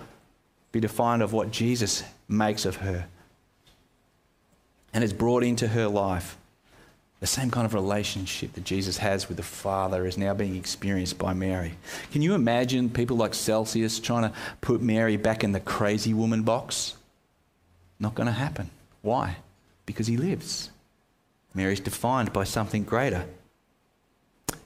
be 0.72 0.80
defined 0.80 1.24
of 1.24 1.34
what 1.34 1.50
Jesus 1.50 2.04
makes 2.28 2.64
of 2.64 2.78
her 2.78 3.08
and 4.94 5.04
is 5.04 5.14
brought 5.14 5.44
into 5.44 5.68
her 5.68 5.88
life. 5.88 6.38
The 7.24 7.28
same 7.28 7.52
kind 7.52 7.66
of 7.66 7.74
relationship 7.74 8.52
that 8.52 8.66
Jesus 8.66 8.98
has 8.98 9.30
with 9.30 9.38
the 9.38 9.44
Father 9.44 10.06
is 10.06 10.18
now 10.18 10.34
being 10.34 10.58
experienced 10.58 11.18
by 11.18 11.32
Mary. 11.34 11.76
Can 12.12 12.22
you 12.22 12.36
imagine 12.36 12.90
people 12.90 13.16
like 13.16 13.34
Celsus 13.34 13.98
trying 14.02 14.24
to 14.24 14.34
put 14.60 14.82
Mary 14.82 15.16
back 15.16 15.42
in 15.42 15.54
the 15.54 15.62
crazy 15.62 16.14
woman 16.14 16.44
box? 16.44 16.96
Not 17.98 18.14
going 18.14 18.28
to 18.28 18.34
happen. 18.34 18.70
Why? 19.04 19.38
Because 19.86 20.08
he 20.08 20.18
lives. 20.18 20.70
Mary's 21.54 21.80
defined 21.80 22.34
by 22.34 22.44
something 22.44 22.84
greater. 22.84 23.26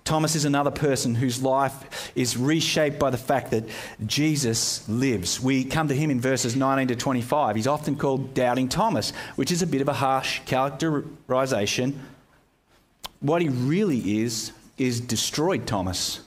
Thomas 0.04 0.36
is 0.36 0.46
another 0.46 0.72
person 0.72 1.13
whose 1.13 1.43
life 1.43 2.12
is 2.15 2.38
reshaped 2.38 2.98
by 2.98 3.12
the 3.12 3.20
fact 3.20 3.52
that 3.52 3.65
Jesus 4.08 4.89
lives. 4.89 5.39
We 5.39 5.63
come 5.63 5.89
to 5.89 5.96
him 5.96 6.10
in 6.10 6.20
verses 6.20 6.56
19 6.56 6.88
to 6.88 6.96
25. 6.96 7.56
He's 7.56 7.67
often 7.67 7.96
called 7.96 8.34
Doubting 8.34 8.67
Thomas, 8.67 9.12
which 9.36 9.52
is 9.52 9.62
a 9.62 9.67
bit 9.67 9.82
of 9.82 9.89
a 9.89 9.93
harsh 9.93 10.39
characterization. 10.48 12.02
What 13.19 13.41
he 13.41 13.49
really 13.49 14.21
is, 14.21 14.51
is 14.77 14.99
destroyed 14.99 15.65
Thomas. 15.65 16.21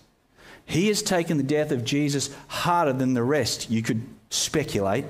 He 0.65 0.89
has 0.89 1.03
taken 1.03 1.37
the 1.37 1.43
death 1.43 1.73
of 1.73 1.85
Jesus 1.85 2.35
harder 2.49 2.93
than 2.93 3.15
the 3.15 3.23
rest, 3.23 3.71
you 3.71 3.83
could 3.83 4.03
speculate. 4.31 5.05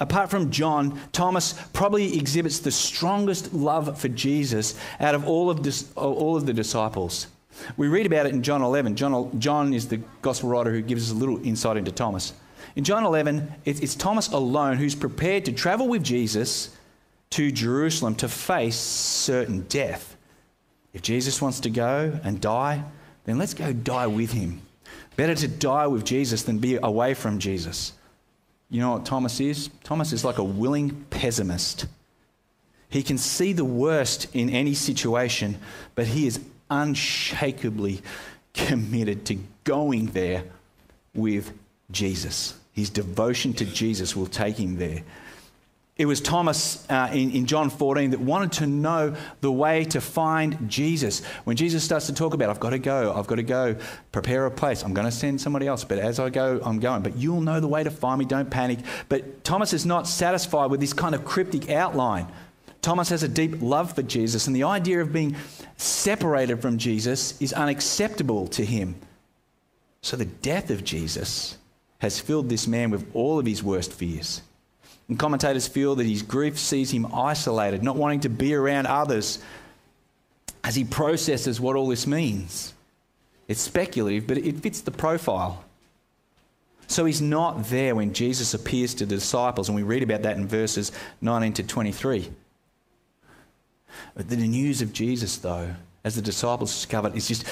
Apart 0.00 0.30
from 0.30 0.50
John, 0.50 1.00
Thomas 1.12 1.54
probably 1.72 2.16
exhibits 2.16 2.60
the 2.60 2.70
strongest 2.70 3.52
love 3.52 3.98
for 4.00 4.08
Jesus 4.08 4.78
out 5.00 5.14
of 5.14 5.26
all 5.26 5.50
of, 5.50 5.62
this, 5.62 5.90
all 5.96 6.36
of 6.36 6.46
the 6.46 6.52
disciples. 6.52 7.26
We 7.76 7.88
read 7.88 8.06
about 8.06 8.26
it 8.26 8.32
in 8.32 8.42
John 8.42 8.62
11. 8.62 8.94
John, 8.94 9.40
John 9.40 9.74
is 9.74 9.88
the 9.88 10.00
gospel 10.22 10.50
writer 10.50 10.70
who 10.70 10.82
gives 10.82 11.10
us 11.10 11.16
a 11.16 11.18
little 11.18 11.44
insight 11.44 11.76
into 11.76 11.90
Thomas. 11.90 12.32
In 12.76 12.84
John 12.84 13.04
11, 13.04 13.52
it's, 13.64 13.80
it's 13.80 13.96
Thomas 13.96 14.28
alone 14.28 14.76
who's 14.76 14.94
prepared 14.94 15.44
to 15.46 15.52
travel 15.52 15.88
with 15.88 16.04
Jesus 16.04 16.76
to 17.30 17.50
Jerusalem 17.50 18.14
to 18.16 18.28
face 18.28 18.76
certain 18.76 19.62
death. 19.62 20.16
If 20.92 21.02
Jesus 21.02 21.40
wants 21.42 21.60
to 21.60 21.70
go 21.70 22.18
and 22.24 22.40
die, 22.40 22.84
then 23.24 23.38
let's 23.38 23.54
go 23.54 23.72
die 23.72 24.06
with 24.06 24.32
him. 24.32 24.62
Better 25.16 25.34
to 25.34 25.48
die 25.48 25.86
with 25.86 26.04
Jesus 26.04 26.42
than 26.42 26.58
be 26.58 26.76
away 26.76 27.14
from 27.14 27.38
Jesus. 27.38 27.92
You 28.70 28.80
know 28.80 28.92
what 28.92 29.06
Thomas 29.06 29.40
is? 29.40 29.70
Thomas 29.84 30.12
is 30.12 30.24
like 30.24 30.38
a 30.38 30.44
willing 30.44 31.04
pessimist. 31.10 31.86
He 32.88 33.02
can 33.02 33.18
see 33.18 33.52
the 33.52 33.64
worst 33.64 34.34
in 34.34 34.48
any 34.50 34.74
situation, 34.74 35.58
but 35.94 36.06
he 36.06 36.26
is 36.26 36.40
unshakably 36.70 38.00
committed 38.54 39.24
to 39.26 39.38
going 39.64 40.06
there 40.06 40.44
with 41.14 41.52
Jesus. 41.90 42.54
His 42.72 42.90
devotion 42.90 43.52
to 43.54 43.64
Jesus 43.64 44.14
will 44.14 44.26
take 44.26 44.56
him 44.56 44.78
there. 44.78 45.02
It 45.98 46.06
was 46.06 46.20
Thomas 46.20 46.88
uh, 46.88 47.10
in, 47.12 47.32
in 47.32 47.46
John 47.46 47.70
14 47.70 48.10
that 48.10 48.20
wanted 48.20 48.52
to 48.52 48.68
know 48.68 49.16
the 49.40 49.50
way 49.50 49.84
to 49.86 50.00
find 50.00 50.70
Jesus. 50.70 51.24
When 51.42 51.56
Jesus 51.56 51.82
starts 51.82 52.06
to 52.06 52.14
talk 52.14 52.34
about, 52.34 52.50
I've 52.50 52.60
got 52.60 52.70
to 52.70 52.78
go, 52.78 53.12
I've 53.12 53.26
got 53.26 53.34
to 53.34 53.42
go, 53.42 53.74
prepare 54.12 54.46
a 54.46 54.50
place, 54.50 54.84
I'm 54.84 54.94
going 54.94 55.06
to 55.06 55.12
send 55.12 55.40
somebody 55.40 55.66
else, 55.66 55.82
but 55.82 55.98
as 55.98 56.20
I 56.20 56.30
go, 56.30 56.60
I'm 56.64 56.78
going. 56.78 57.02
But 57.02 57.16
you'll 57.16 57.40
know 57.40 57.58
the 57.58 57.66
way 57.66 57.82
to 57.82 57.90
find 57.90 58.20
me, 58.20 58.24
don't 58.26 58.48
panic. 58.48 58.78
But 59.08 59.42
Thomas 59.42 59.72
is 59.72 59.84
not 59.84 60.06
satisfied 60.06 60.70
with 60.70 60.78
this 60.78 60.92
kind 60.92 61.16
of 61.16 61.24
cryptic 61.24 61.68
outline. 61.68 62.28
Thomas 62.80 63.08
has 63.08 63.24
a 63.24 63.28
deep 63.28 63.60
love 63.60 63.92
for 63.92 64.02
Jesus, 64.02 64.46
and 64.46 64.54
the 64.54 64.62
idea 64.62 65.00
of 65.02 65.12
being 65.12 65.34
separated 65.76 66.62
from 66.62 66.78
Jesus 66.78 67.40
is 67.42 67.52
unacceptable 67.52 68.46
to 68.48 68.64
him. 68.64 68.94
So 70.02 70.16
the 70.16 70.26
death 70.26 70.70
of 70.70 70.84
Jesus 70.84 71.56
has 71.98 72.20
filled 72.20 72.48
this 72.48 72.68
man 72.68 72.90
with 72.90 73.04
all 73.14 73.40
of 73.40 73.46
his 73.46 73.64
worst 73.64 73.92
fears. 73.92 74.42
And 75.08 75.18
commentators 75.18 75.66
feel 75.66 75.94
that 75.96 76.06
his 76.06 76.22
grief 76.22 76.58
sees 76.58 76.90
him 76.90 77.06
isolated, 77.14 77.82
not 77.82 77.96
wanting 77.96 78.20
to 78.20 78.28
be 78.28 78.54
around 78.54 78.86
others 78.86 79.38
as 80.62 80.74
he 80.74 80.84
processes 80.84 81.60
what 81.60 81.76
all 81.76 81.88
this 81.88 82.06
means. 82.06 82.74
It's 83.46 83.60
speculative, 83.60 84.26
but 84.26 84.36
it 84.38 84.58
fits 84.58 84.82
the 84.82 84.90
profile. 84.90 85.64
So 86.86 87.04
he's 87.04 87.22
not 87.22 87.64
there 87.66 87.94
when 87.94 88.12
Jesus 88.12 88.54
appears 88.54 88.94
to 88.94 89.06
the 89.06 89.16
disciples, 89.16 89.68
and 89.68 89.76
we 89.76 89.82
read 89.82 90.02
about 90.02 90.22
that 90.22 90.36
in 90.36 90.46
verses 90.46 90.92
19 91.20 91.54
to 91.54 91.62
23. 91.62 92.30
But 94.14 94.28
the 94.28 94.36
news 94.36 94.82
of 94.82 94.92
Jesus, 94.92 95.36
though, 95.38 95.74
as 96.04 96.16
the 96.16 96.22
disciples 96.22 96.72
discovered, 96.72 97.16
is 97.16 97.28
just 97.28 97.44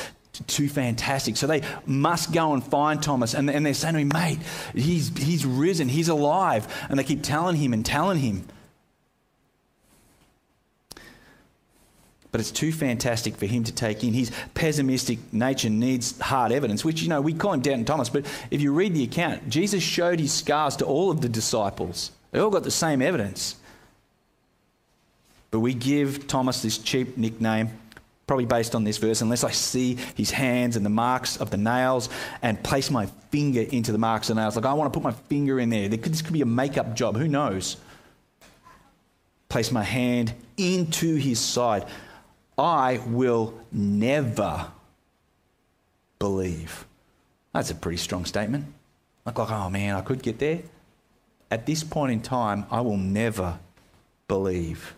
too 0.46 0.68
fantastic. 0.68 1.37
So 1.37 1.46
they 1.46 1.62
must 1.87 2.33
go 2.33 2.53
and 2.53 2.64
find 2.64 3.03
Thomas. 3.03 3.35
And, 3.35 3.51
and 3.51 3.64
they're 3.64 3.75
saying 3.75 3.94
to 3.94 4.01
him, 4.01 4.11
mate, 4.12 4.38
he's, 4.75 5.16
he's 5.16 5.44
risen, 5.44 5.88
he's 5.88 6.09
alive. 6.09 6.66
And 6.88 6.99
they 6.99 7.05
keep 7.05 7.22
telling 7.22 7.57
him 7.57 7.72
and 7.72 7.85
telling 7.85 8.18
him. 8.18 8.46
But 12.33 12.40
it's 12.40 12.51
too 12.51 12.72
fantastic 12.72 13.37
for 13.37 13.46
him 13.46 13.64
to 13.64 13.72
take 13.72 14.05
in. 14.05 14.12
His 14.12 14.31
pessimistic 14.55 15.18
nature 15.33 15.70
needs 15.70 16.18
hard 16.20 16.53
evidence, 16.53 16.85
which, 16.85 17.01
you 17.01 17.09
know, 17.09 17.22
we 17.22 17.33
call 17.33 17.55
him 17.55 17.61
Doubting 17.61 17.87
Thomas. 17.87 18.11
But 18.11 18.27
if 18.51 18.61
you 18.61 18.75
read 18.75 18.94
the 18.94 19.05
account, 19.05 19.49
Jesus 19.49 19.83
showed 19.83 20.20
his 20.20 20.35
scars 20.35 20.77
to 20.77 20.85
all 20.85 21.11
of 21.11 21.22
the 21.22 21.31
disciples. 21.31 22.11
They 22.33 22.40
all 22.40 22.51
got 22.51 22.64
the 22.64 22.70
same 22.70 23.01
evidence. 23.01 23.57
But 25.51 25.61
we 25.61 25.72
give 25.72 26.27
Thomas 26.27 26.61
this 26.61 26.77
cheap 26.77 27.16
nickname 27.16 27.70
probably 28.27 28.45
based 28.45 28.75
on 28.75 28.85
this 28.85 28.99
verse, 28.99 29.21
unless 29.21 29.45
I 29.45 29.53
see 29.53 29.95
his 30.17 30.31
hands 30.31 30.77
and 30.77 30.85
the 30.85 30.91
marks 30.91 31.37
of 31.37 31.51
the 31.51 31.57
nails 31.57 32.09
and 32.43 32.62
place 32.62 32.91
my 32.91 33.07
finger 33.31 33.61
into 33.61 33.93
the 33.93 33.99
marks 33.99 34.29
of 34.29 34.37
the 34.37 34.43
nails. 34.43 34.57
Like, 34.57 34.65
I 34.65 34.73
want 34.73 34.93
to 34.93 34.99
put 34.99 35.05
my 35.05 35.12
finger 35.12 35.61
in 35.61 35.71
there. 35.71 35.89
This 35.89 36.23
could 36.23 36.33
be 36.33 36.43
a 36.43 36.47
makeup 36.47 36.97
job. 36.97 37.17
Who 37.17 37.29
knows? 37.29 37.77
Place 39.49 39.71
my 39.71 39.85
hand 39.85 40.35
into 40.57 41.15
his 41.17 41.39
side. 41.39 41.87
I 42.59 43.01
will 43.07 43.55
never 43.71 44.73
believe. 46.19 46.85
That's 47.53 47.71
a 47.71 47.75
pretty 47.75 47.99
strong 47.99 48.25
statement. 48.25 48.67
Like, 49.25 49.39
like, 49.39 49.51
oh 49.51 49.71
man, 49.71 49.95
I 49.95 50.01
could 50.01 50.23
get 50.23 50.39
there. 50.39 50.62
At 51.51 51.65
this 51.65 51.85
point 51.85 52.12
in 52.12 52.23
time, 52.23 52.67
I 52.73 52.81
will 52.81 52.97
never 52.97 53.61
believe. 54.27 54.97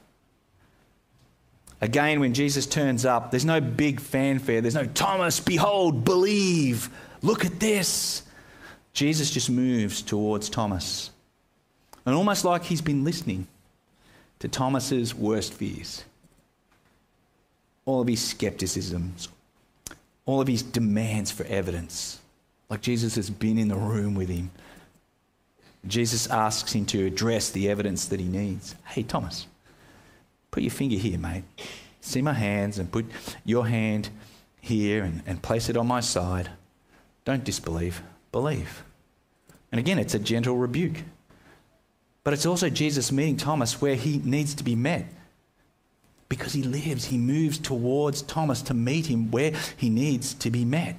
Again, 1.81 2.21
when 2.21 2.35
Jesus 2.35 2.67
turns 2.67 3.05
up, 3.05 3.31
there's 3.31 3.45
no 3.45 3.61
big 3.61 4.01
fanfare. 4.01 4.61
There's 4.61 4.75
no, 4.75 4.87
Thomas, 4.87 5.38
behold, 5.38 6.05
believe, 6.05 6.91
look 7.23 7.45
at 7.45 7.61
this. 7.61 8.23
Jesus 8.93 9.31
just 9.31 9.49
moves 9.49 10.03
towards 10.03 10.49
Thomas. 10.49 11.11
And 12.05 12.14
almost 12.14 12.45
like 12.45 12.64
he's 12.64 12.81
been 12.81 13.05
listening 13.05 13.47
to 14.41 14.49
Thomas's 14.49 15.14
worst 15.14 15.53
fears. 15.53 16.05
All 17.85 18.01
of 18.01 18.09
his 18.09 18.21
skepticisms, 18.21 19.29
all 20.27 20.41
of 20.41 20.49
his 20.49 20.62
demands 20.62 21.31
for 21.31 21.45
evidence. 21.45 22.19
Like 22.69 22.83
Jesus 22.83 23.14
has 23.14 23.31
been 23.31 23.59
in 23.59 23.69
the 23.69 23.77
room 23.77 24.14
with 24.14 24.29
him. 24.29 24.51
Jesus 25.87 26.27
asks 26.27 26.73
him 26.73 26.85
to 26.87 27.07
address 27.07 27.51
the 27.51 27.71
evidence 27.71 28.07
that 28.07 28.21
he 28.21 28.27
needs. 28.27 28.75
Hey, 28.85 29.05
Thomas, 29.05 29.47
Put 30.51 30.63
your 30.63 30.71
finger 30.71 30.97
here, 30.97 31.19
mate. 31.19 31.45
See 32.01 32.23
my 32.23 32.33
hands 32.33 32.79
and 32.79 32.91
put 32.91 33.07
your 33.45 33.67
hand 33.67 34.11
here 34.61 35.05
and, 35.05 35.23
and 35.27 35.43
place 35.43 35.69
it 35.69 35.77
on 35.77 35.87
my 35.87 36.01
side. 36.01 36.51
Don't 37.25 37.45
disbelieve, 37.45 38.03
believe. 38.33 38.85
And 39.71 39.79
again, 39.79 39.99
it's 39.99 40.15
a 40.15 40.19
gentle 40.19 40.57
rebuke. 40.57 41.03
But 42.25 42.35
it's 42.35 42.47
also 42.47 42.69
Jesus 42.69 43.13
meeting 43.13 43.37
Thomas 43.37 43.81
where 43.81 43.95
he 43.95 44.19
needs 44.19 44.55
to 44.55 44.65
be 44.65 44.75
met. 44.75 45.07
Because 46.29 46.53
he 46.53 46.63
lives, 46.63 47.07
he 47.07 47.17
moves 47.17 47.59
towards 47.59 48.23
Thomas 48.23 48.61
to 48.63 48.75
meet 48.75 49.07
him 49.07 49.31
where 49.31 49.53
he 49.77 49.89
needs 49.89 50.35
to 50.35 50.51
be 50.51 50.65
met. 50.65 50.99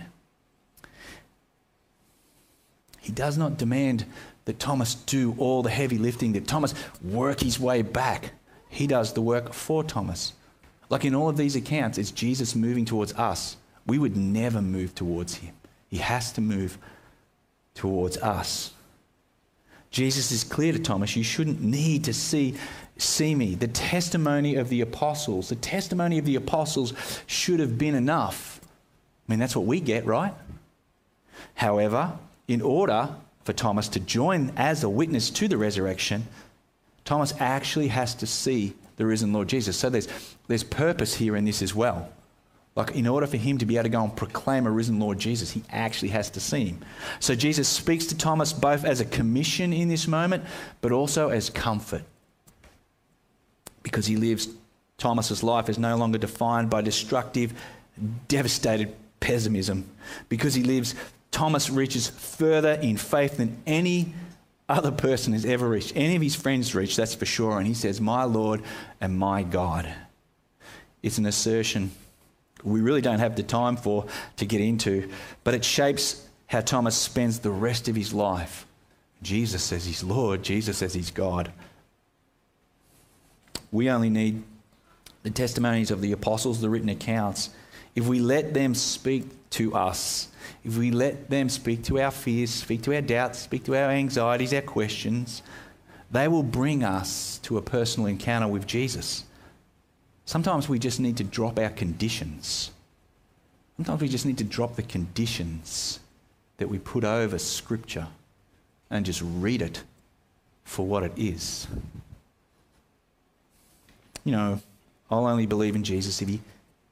He 2.99 3.11
does 3.11 3.37
not 3.37 3.57
demand 3.57 4.05
that 4.45 4.59
Thomas 4.59 4.95
do 4.95 5.35
all 5.37 5.61
the 5.61 5.69
heavy 5.69 5.97
lifting, 5.97 6.33
that 6.33 6.47
Thomas 6.47 6.73
work 7.03 7.41
his 7.41 7.59
way 7.59 7.81
back. 7.81 8.31
He 8.69 8.87
does 8.87 9.13
the 9.13 9.21
work 9.21 9.53
for 9.53 9.83
Thomas. 9.83 10.33
Like 10.89 11.05
in 11.05 11.15
all 11.15 11.29
of 11.29 11.37
these 11.37 11.55
accounts, 11.55 11.97
it's 11.97 12.11
Jesus 12.11 12.55
moving 12.55 12.85
towards 12.85 13.13
us. 13.13 13.57
We 13.85 13.99
would 13.99 14.15
never 14.15 14.61
move 14.61 14.95
towards 14.95 15.35
him. 15.35 15.53
He 15.89 15.97
has 15.97 16.31
to 16.33 16.41
move 16.41 16.77
towards 17.73 18.17
us. 18.17 18.73
Jesus 19.91 20.31
is 20.31 20.43
clear 20.43 20.73
to 20.73 20.79
Thomas, 20.79 21.15
you 21.15 21.23
shouldn't 21.23 21.61
need 21.61 22.03
to 22.03 22.13
see, 22.13 22.55
see 22.97 23.33
me. 23.33 23.55
The 23.55 23.67
testimony 23.67 24.55
of 24.55 24.69
the 24.69 24.81
apostles, 24.81 25.49
the 25.49 25.55
testimony 25.55 26.19
of 26.19 26.25
the 26.25 26.35
apostles 26.35 26.93
should 27.25 27.59
have 27.59 27.77
been 27.77 27.95
enough. 27.95 28.61
I 28.63 29.31
mean, 29.31 29.39
that's 29.39 29.55
what 29.55 29.65
we 29.65 29.79
get, 29.79 30.05
right? 30.05 30.33
However, 31.55 32.13
in 32.47 32.61
order 32.61 33.09
for 33.43 33.53
Thomas 33.53 33.87
to 33.89 33.99
join 33.99 34.51
as 34.57 34.83
a 34.83 34.89
witness 34.89 35.31
to 35.31 35.47
the 35.47 35.57
resurrection, 35.57 36.27
Thomas 37.09 37.33
actually 37.39 37.87
has 37.87 38.13
to 38.13 38.27
see 38.27 38.75
the 38.97 39.03
risen 39.03 39.33
Lord 39.33 39.47
Jesus. 39.47 39.75
So 39.75 39.89
there's, 39.89 40.07
there's 40.47 40.63
purpose 40.63 41.15
here 41.15 41.35
in 41.35 41.43
this 41.43 41.63
as 41.63 41.73
well. 41.73 42.07
Like, 42.75 42.91
in 42.91 43.07
order 43.07 43.25
for 43.25 43.37
him 43.37 43.57
to 43.57 43.65
be 43.65 43.77
able 43.77 43.85
to 43.85 43.89
go 43.89 44.03
and 44.03 44.15
proclaim 44.15 44.67
a 44.67 44.69
risen 44.69 44.99
Lord 44.99 45.17
Jesus, 45.17 45.49
he 45.49 45.63
actually 45.71 46.09
has 46.09 46.29
to 46.29 46.39
see 46.39 46.65
him. 46.65 46.85
So 47.19 47.33
Jesus 47.33 47.67
speaks 47.67 48.05
to 48.05 48.15
Thomas 48.15 48.53
both 48.53 48.85
as 48.85 49.01
a 49.01 49.05
commission 49.05 49.73
in 49.73 49.87
this 49.87 50.07
moment, 50.07 50.43
but 50.81 50.91
also 50.91 51.29
as 51.29 51.49
comfort. 51.49 52.03
Because 53.81 54.05
he 54.05 54.15
lives, 54.15 54.47
Thomas's 54.99 55.41
life 55.41 55.67
is 55.67 55.79
no 55.79 55.97
longer 55.97 56.19
defined 56.19 56.69
by 56.69 56.81
destructive, 56.81 57.59
devastated 58.27 58.95
pessimism. 59.19 59.89
Because 60.29 60.53
he 60.53 60.61
lives, 60.61 60.93
Thomas 61.31 61.71
reaches 61.71 62.07
further 62.07 62.73
in 62.73 62.97
faith 62.97 63.37
than 63.37 63.57
any 63.65 64.13
other 64.69 64.91
person 64.91 65.33
has 65.33 65.45
ever 65.45 65.67
reached, 65.67 65.93
any 65.95 66.15
of 66.15 66.21
his 66.21 66.35
friends 66.35 66.75
reached, 66.75 66.97
that's 66.97 67.15
for 67.15 67.25
sure. 67.25 67.57
And 67.57 67.67
he 67.67 67.73
says, 67.73 67.99
My 67.99 68.23
Lord 68.23 68.61
and 69.01 69.17
my 69.17 69.43
God. 69.43 69.91
It's 71.01 71.17
an 71.17 71.25
assertion 71.25 71.91
we 72.63 72.81
really 72.81 73.01
don't 73.01 73.19
have 73.19 73.35
the 73.35 73.43
time 73.43 73.77
for 73.77 74.05
to 74.37 74.45
get 74.45 74.61
into, 74.61 75.09
but 75.43 75.53
it 75.53 75.63
shapes 75.63 76.27
how 76.47 76.61
Thomas 76.61 76.95
spends 76.95 77.39
the 77.39 77.51
rest 77.51 77.87
of 77.87 77.95
his 77.95 78.13
life. 78.13 78.65
Jesus 79.21 79.63
says 79.63 79.85
he's 79.85 80.03
Lord, 80.03 80.43
Jesus 80.43 80.77
says 80.77 80.93
he's 80.93 81.11
God. 81.11 81.51
We 83.71 83.89
only 83.89 84.09
need 84.09 84.43
the 85.23 85.29
testimonies 85.29 85.91
of 85.91 86.01
the 86.01 86.11
apostles, 86.11 86.61
the 86.61 86.69
written 86.69 86.89
accounts. 86.89 87.49
If 87.95 88.07
we 88.07 88.19
let 88.19 88.53
them 88.53 88.75
speak 88.75 89.25
to 89.51 89.73
us, 89.73 90.29
if 90.63 90.77
we 90.77 90.91
let 90.91 91.29
them 91.29 91.49
speak 91.49 91.83
to 91.85 91.99
our 91.99 92.11
fears, 92.11 92.51
speak 92.51 92.81
to 92.83 92.95
our 92.95 93.01
doubts, 93.01 93.39
speak 93.39 93.63
to 93.65 93.75
our 93.75 93.89
anxieties, 93.89 94.53
our 94.53 94.61
questions, 94.61 95.41
they 96.11 96.27
will 96.27 96.43
bring 96.43 96.83
us 96.83 97.39
to 97.43 97.57
a 97.57 97.61
personal 97.61 98.07
encounter 98.07 98.47
with 98.47 98.65
Jesus. 98.65 99.23
Sometimes 100.25 100.69
we 100.69 100.79
just 100.79 100.99
need 100.99 101.17
to 101.17 101.23
drop 101.23 101.57
our 101.57 101.69
conditions. 101.69 102.71
Sometimes 103.77 104.01
we 104.01 104.09
just 104.09 104.25
need 104.25 104.37
to 104.37 104.43
drop 104.43 104.75
the 104.75 104.83
conditions 104.83 105.99
that 106.57 106.67
we 106.67 106.77
put 106.77 107.03
over 107.03 107.39
Scripture 107.39 108.07
and 108.89 109.05
just 109.05 109.21
read 109.23 109.61
it 109.61 109.83
for 110.63 110.85
what 110.85 111.03
it 111.03 111.13
is. 111.15 111.67
You 114.23 114.33
know, 114.33 114.61
I'll 115.09 115.25
only 115.25 115.45
believe 115.45 115.75
in 115.75 115.83
Jesus 115.83 116.21
if 116.21 116.27
He 116.27 116.41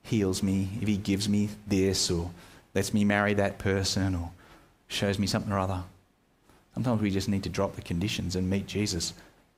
heals 0.08 0.42
me, 0.42 0.70
if 0.82 0.88
He 0.88 0.98
gives 0.98 1.30
me 1.30 1.50
this, 1.68 2.10
or 2.10 2.32
lets 2.74 2.94
me 2.94 3.06
marry 3.06 3.34
that 3.36 3.60
person, 3.60 4.16
or 4.16 4.32
shows 4.88 5.20
me 5.20 5.28
something 5.28 5.52
or 5.52 5.60
other. 5.60 5.84
Sometimes 6.74 7.02
we 7.02 7.12
just 7.12 7.30
need 7.30 7.44
to 7.44 7.50
drop 7.50 7.76
the 7.76 7.82
conditions 7.82 8.36
and 8.36 8.50
meet 8.50 8.68
Jesus 8.68 9.14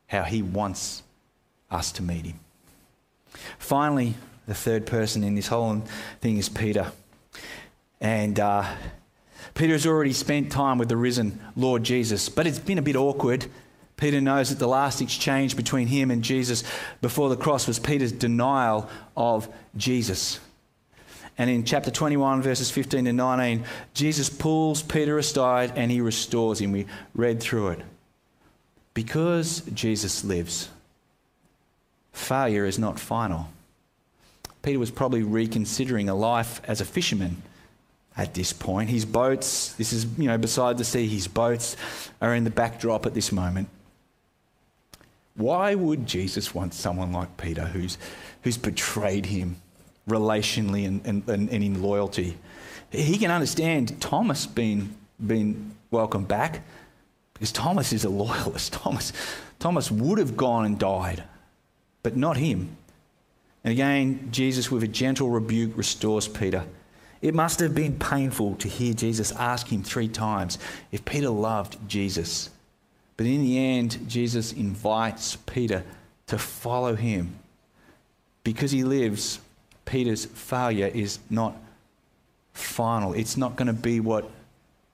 how 0.07 0.23
He 0.23 0.41
wants 0.41 1.03
us 1.69 1.91
to 1.93 2.03
meet 2.03 2.25
Him. 2.25 2.39
Finally, 3.57 4.15
the 4.47 4.55
third 4.55 4.85
person 4.85 5.23
in 5.23 5.35
this 5.35 5.47
whole 5.47 5.83
thing 6.21 6.37
is 6.37 6.49
Peter. 6.49 6.91
And 8.01 8.39
uh, 8.39 8.65
Peter 9.53 9.73
has 9.73 9.85
already 9.85 10.13
spent 10.13 10.51
time 10.51 10.77
with 10.77 10.89
the 10.89 10.97
risen 10.97 11.39
Lord 11.55 11.83
Jesus, 11.83 12.29
but 12.29 12.47
it's 12.47 12.59
been 12.59 12.77
a 12.77 12.81
bit 12.81 12.95
awkward. 12.95 13.45
Peter 13.99 14.21
knows 14.21 14.49
that 14.49 14.59
the 14.59 14.67
last 14.67 15.01
exchange 15.01 15.57
between 15.57 15.85
him 15.85 16.09
and 16.09 16.23
Jesus 16.23 16.63
before 17.01 17.27
the 17.27 17.35
cross 17.35 17.67
was 17.67 17.79
Peter's 17.79 18.13
denial 18.13 18.89
of 19.17 19.49
Jesus. 19.75 20.39
And 21.37 21.49
in 21.49 21.65
chapter 21.65 21.91
21, 21.91 22.41
verses 22.41 22.71
15 22.71 23.05
to 23.05 23.13
19, 23.13 23.65
Jesus 23.93 24.29
pulls 24.29 24.81
Peter 24.81 25.17
aside 25.17 25.73
and 25.75 25.91
he 25.91 25.99
restores 25.99 26.59
him. 26.59 26.71
We 26.71 26.85
read 27.13 27.41
through 27.41 27.69
it. 27.69 27.81
Because 28.93 29.61
Jesus 29.73 30.23
lives, 30.23 30.69
failure 32.13 32.65
is 32.65 32.79
not 32.79 32.99
final. 32.99 33.49
Peter 34.61 34.79
was 34.79 34.91
probably 34.91 35.23
reconsidering 35.23 36.07
a 36.07 36.15
life 36.15 36.61
as 36.67 36.79
a 36.79 36.85
fisherman 36.85 37.41
at 38.15 38.33
this 38.33 38.53
point. 38.53 38.89
His 38.89 39.05
boats, 39.05 39.73
this 39.73 39.91
is, 39.91 40.05
you 40.17 40.27
know, 40.27 40.37
beside 40.37 40.77
the 40.77 40.85
sea, 40.85 41.07
his 41.07 41.27
boats 41.27 41.75
are 42.21 42.33
in 42.33 42.45
the 42.45 42.49
backdrop 42.49 43.05
at 43.05 43.13
this 43.13 43.31
moment. 43.31 43.67
Why 45.39 45.73
would 45.73 46.05
Jesus 46.05 46.53
want 46.53 46.73
someone 46.73 47.13
like 47.13 47.37
Peter 47.37 47.63
who's, 47.63 47.97
who's 48.43 48.57
betrayed 48.57 49.25
him 49.27 49.55
relationally 50.05 50.85
and, 50.85 51.01
and, 51.05 51.29
and, 51.29 51.49
in 51.49 51.81
loyalty? 51.81 52.37
He 52.89 53.17
can 53.17 53.31
understand 53.31 54.01
Thomas 54.01 54.45
being, 54.45 54.93
being 55.25 55.77
welcomed 55.91 56.27
back 56.27 56.61
because 57.33 57.53
Thomas 57.53 57.93
is 57.93 58.03
a 58.03 58.09
loyalist. 58.09 58.73
Thomas, 58.83 59.13
Thomas 59.59 59.89
would 59.89 60.17
have 60.17 60.35
gone 60.35 60.65
and 60.65 60.77
died, 60.77 61.23
but 62.03 62.17
not 62.17 62.35
him. 62.35 62.75
And 63.63 63.71
again, 63.71 64.27
Jesus, 64.31 64.69
with 64.69 64.83
a 64.83 64.89
gentle 64.89 65.29
rebuke, 65.29 65.77
restores 65.77 66.27
Peter. 66.27 66.65
It 67.21 67.33
must 67.33 67.61
have 67.61 67.73
been 67.73 67.97
painful 67.97 68.55
to 68.55 68.67
hear 68.67 68.93
Jesus 68.93 69.31
ask 69.31 69.71
him 69.71 69.83
three 69.83 70.09
times 70.09 70.57
if 70.91 71.05
Peter 71.05 71.29
loved 71.29 71.77
Jesus. 71.87 72.49
But 73.19 73.27
in 73.27 73.41
the 73.41 73.59
end, 73.59 74.07
Jesus 74.07 74.53
invites 74.53 75.35
Peter 75.35 75.83
to 76.27 76.37
follow 76.37 76.95
him. 76.95 77.35
Because 78.45 78.71
he 78.71 78.85
lives, 78.85 79.41
Peter's 79.83 80.23
failure 80.23 80.87
is 80.87 81.19
not 81.29 81.53
final. 82.53 83.11
It's 83.11 83.35
not 83.35 83.57
going 83.57 83.67
to 83.67 83.73
be 83.73 83.99
what 83.99 84.31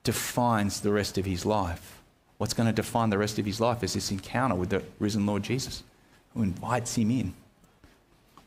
defines 0.04 0.82
the 0.82 0.92
rest 0.92 1.20
of 1.20 1.26
his 1.26 1.46
life. 1.46 2.02
What's 2.40 2.56
going 2.56 2.66
to 2.66 2.74
define 2.74 3.12
the 3.12 3.20
rest 3.20 3.38
of 3.38 3.46
his 3.46 3.62
life 3.62 3.84
is 3.84 3.94
this 3.94 4.10
encounter 4.10 4.56
with 4.56 4.72
the 4.72 4.82
risen 4.98 5.28
Lord 5.28 5.44
Jesus, 5.44 5.84
who 6.34 6.42
invites 6.42 6.96
him 6.96 7.12
in. 7.12 7.32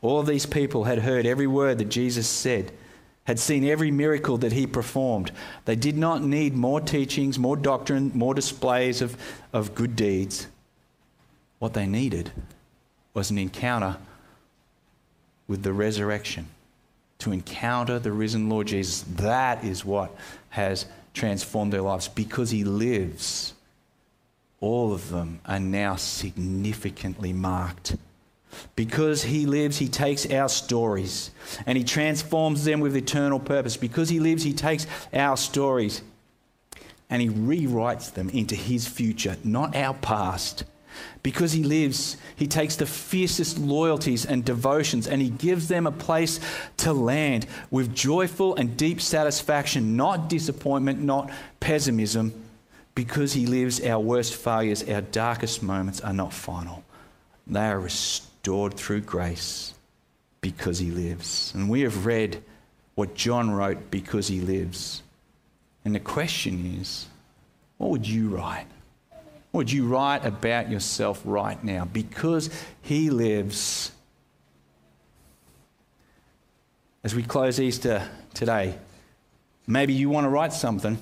All 0.01 0.19
of 0.19 0.27
these 0.27 0.45
people 0.45 0.83
had 0.83 0.99
heard 0.99 1.25
every 1.25 1.47
word 1.47 1.77
that 1.77 1.87
Jesus 1.87 2.27
said 2.27 2.73
had 3.29 3.37
seen 3.37 3.63
every 3.63 3.91
miracle 3.91 4.39
that 4.39 4.53
he 4.53 4.65
performed. 4.65 5.31
They 5.65 5.75
did 5.75 5.95
not 5.95 6.23
need 6.23 6.55
more 6.55 6.81
teachings, 6.81 7.37
more 7.37 7.55
doctrine, 7.55 8.11
more 8.15 8.33
displays 8.33 9.03
of, 9.03 9.15
of 9.53 9.75
good 9.75 9.95
deeds. 9.95 10.47
What 11.59 11.75
they 11.75 11.85
needed 11.85 12.31
was 13.13 13.29
an 13.29 13.37
encounter 13.37 13.97
with 15.47 15.61
the 15.61 15.73
resurrection, 15.73 16.47
to 17.19 17.31
encounter 17.31 17.99
the 17.99 18.11
risen 18.11 18.49
Lord 18.49 18.65
Jesus. 18.65 19.03
That 19.03 19.63
is 19.63 19.85
what 19.85 20.15
has 20.49 20.87
transformed 21.13 21.71
their 21.71 21.83
lives 21.83 22.07
because 22.07 22.49
he 22.49 22.63
lives. 22.63 23.53
All 24.59 24.91
of 24.91 25.11
them 25.11 25.39
are 25.45 25.59
now 25.59 25.97
significantly 25.97 27.33
marked 27.33 27.95
because 28.75 29.23
he 29.23 29.45
lives, 29.45 29.77
he 29.77 29.87
takes 29.87 30.29
our 30.31 30.49
stories 30.49 31.31
and 31.65 31.77
he 31.77 31.83
transforms 31.83 32.63
them 32.65 32.79
with 32.79 32.95
eternal 32.95 33.39
purpose. 33.39 33.77
Because 33.77 34.09
he 34.09 34.19
lives, 34.19 34.43
he 34.43 34.53
takes 34.53 34.87
our 35.13 35.37
stories 35.37 36.01
and 37.09 37.21
he 37.21 37.29
rewrites 37.29 38.13
them 38.13 38.29
into 38.29 38.55
his 38.55 38.87
future, 38.87 39.35
not 39.43 39.75
our 39.75 39.93
past. 39.93 40.63
Because 41.23 41.51
he 41.51 41.63
lives, 41.63 42.17
he 42.35 42.47
takes 42.47 42.75
the 42.75 42.85
fiercest 42.85 43.57
loyalties 43.57 44.25
and 44.25 44.43
devotions 44.43 45.07
and 45.07 45.21
he 45.21 45.29
gives 45.29 45.67
them 45.67 45.87
a 45.87 45.91
place 45.91 46.39
to 46.77 46.93
land 46.93 47.45
with 47.71 47.93
joyful 47.93 48.55
and 48.55 48.77
deep 48.77 49.01
satisfaction, 49.01 49.95
not 49.95 50.29
disappointment, 50.29 51.01
not 51.01 51.29
pessimism. 51.59 52.33
Because 52.95 53.33
he 53.33 53.45
lives, 53.45 53.81
our 53.85 53.99
worst 53.99 54.35
failures, 54.35 54.87
our 54.89 55.01
darkest 55.01 55.63
moments 55.63 56.01
are 56.01 56.13
not 56.13 56.33
final. 56.33 56.83
They 57.47 57.67
are 57.67 57.79
restored 57.79 58.28
restored 58.39 58.73
through 58.73 59.01
grace 59.01 59.73
because 60.39 60.79
he 60.79 60.91
lives. 60.91 61.51
And 61.53 61.69
we 61.69 61.81
have 61.81 62.05
read 62.05 62.41
what 62.95 63.13
John 63.13 63.51
wrote 63.51 63.91
because 63.91 64.29
he 64.29 64.39
lives. 64.39 65.03
And 65.83 65.93
the 65.93 65.99
question 65.99 66.77
is 66.79 67.07
what 67.77 67.89
would 67.91 68.07
you 68.07 68.29
write? 68.29 68.65
What 69.51 69.59
would 69.59 69.71
you 69.71 69.87
write 69.87 70.25
about 70.25 70.71
yourself 70.71 71.21
right 71.25 71.61
now? 71.63 71.85
Because 71.85 72.49
he 72.81 73.09
lives. 73.09 73.91
As 77.03 77.13
we 77.13 77.23
close 77.23 77.59
Easter 77.59 78.07
today, 78.33 78.77
maybe 79.67 79.93
you 79.93 80.09
want 80.09 80.25
to 80.25 80.29
write 80.29 80.53
something. 80.53 80.97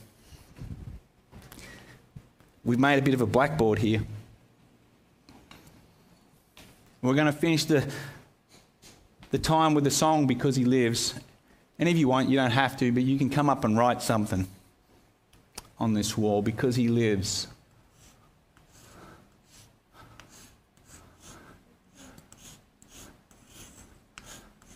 We've 2.64 2.80
made 2.80 2.98
a 2.98 3.02
bit 3.02 3.14
of 3.14 3.22
a 3.22 3.26
blackboard 3.28 3.80
here. 3.80 4.02
We're 7.02 7.14
going 7.14 7.28
to 7.28 7.32
finish 7.32 7.66
the, 7.66 7.88
the 9.32 9.38
time 9.38 9.74
with 9.74 9.84
the 9.84 9.92
song 9.92 10.26
Because 10.26 10.56
He 10.56 10.66
Lives. 10.66 11.14
And 11.80 11.88
if 11.88 11.98
you 11.98 12.08
want, 12.08 12.30
you 12.30 12.36
don't 12.38 12.52
have 12.52 12.76
to, 12.78 12.92
but 12.92 13.04
you 13.04 13.18
can 13.18 13.30
come 13.30 13.50
up 13.50 13.64
and 13.64 13.78
write 13.78 14.02
something 14.02 14.48
on 15.80 15.94
this 15.94 16.18
wall 16.18 16.42
because 16.42 16.76
He 16.76 16.88
lives. 16.88 17.48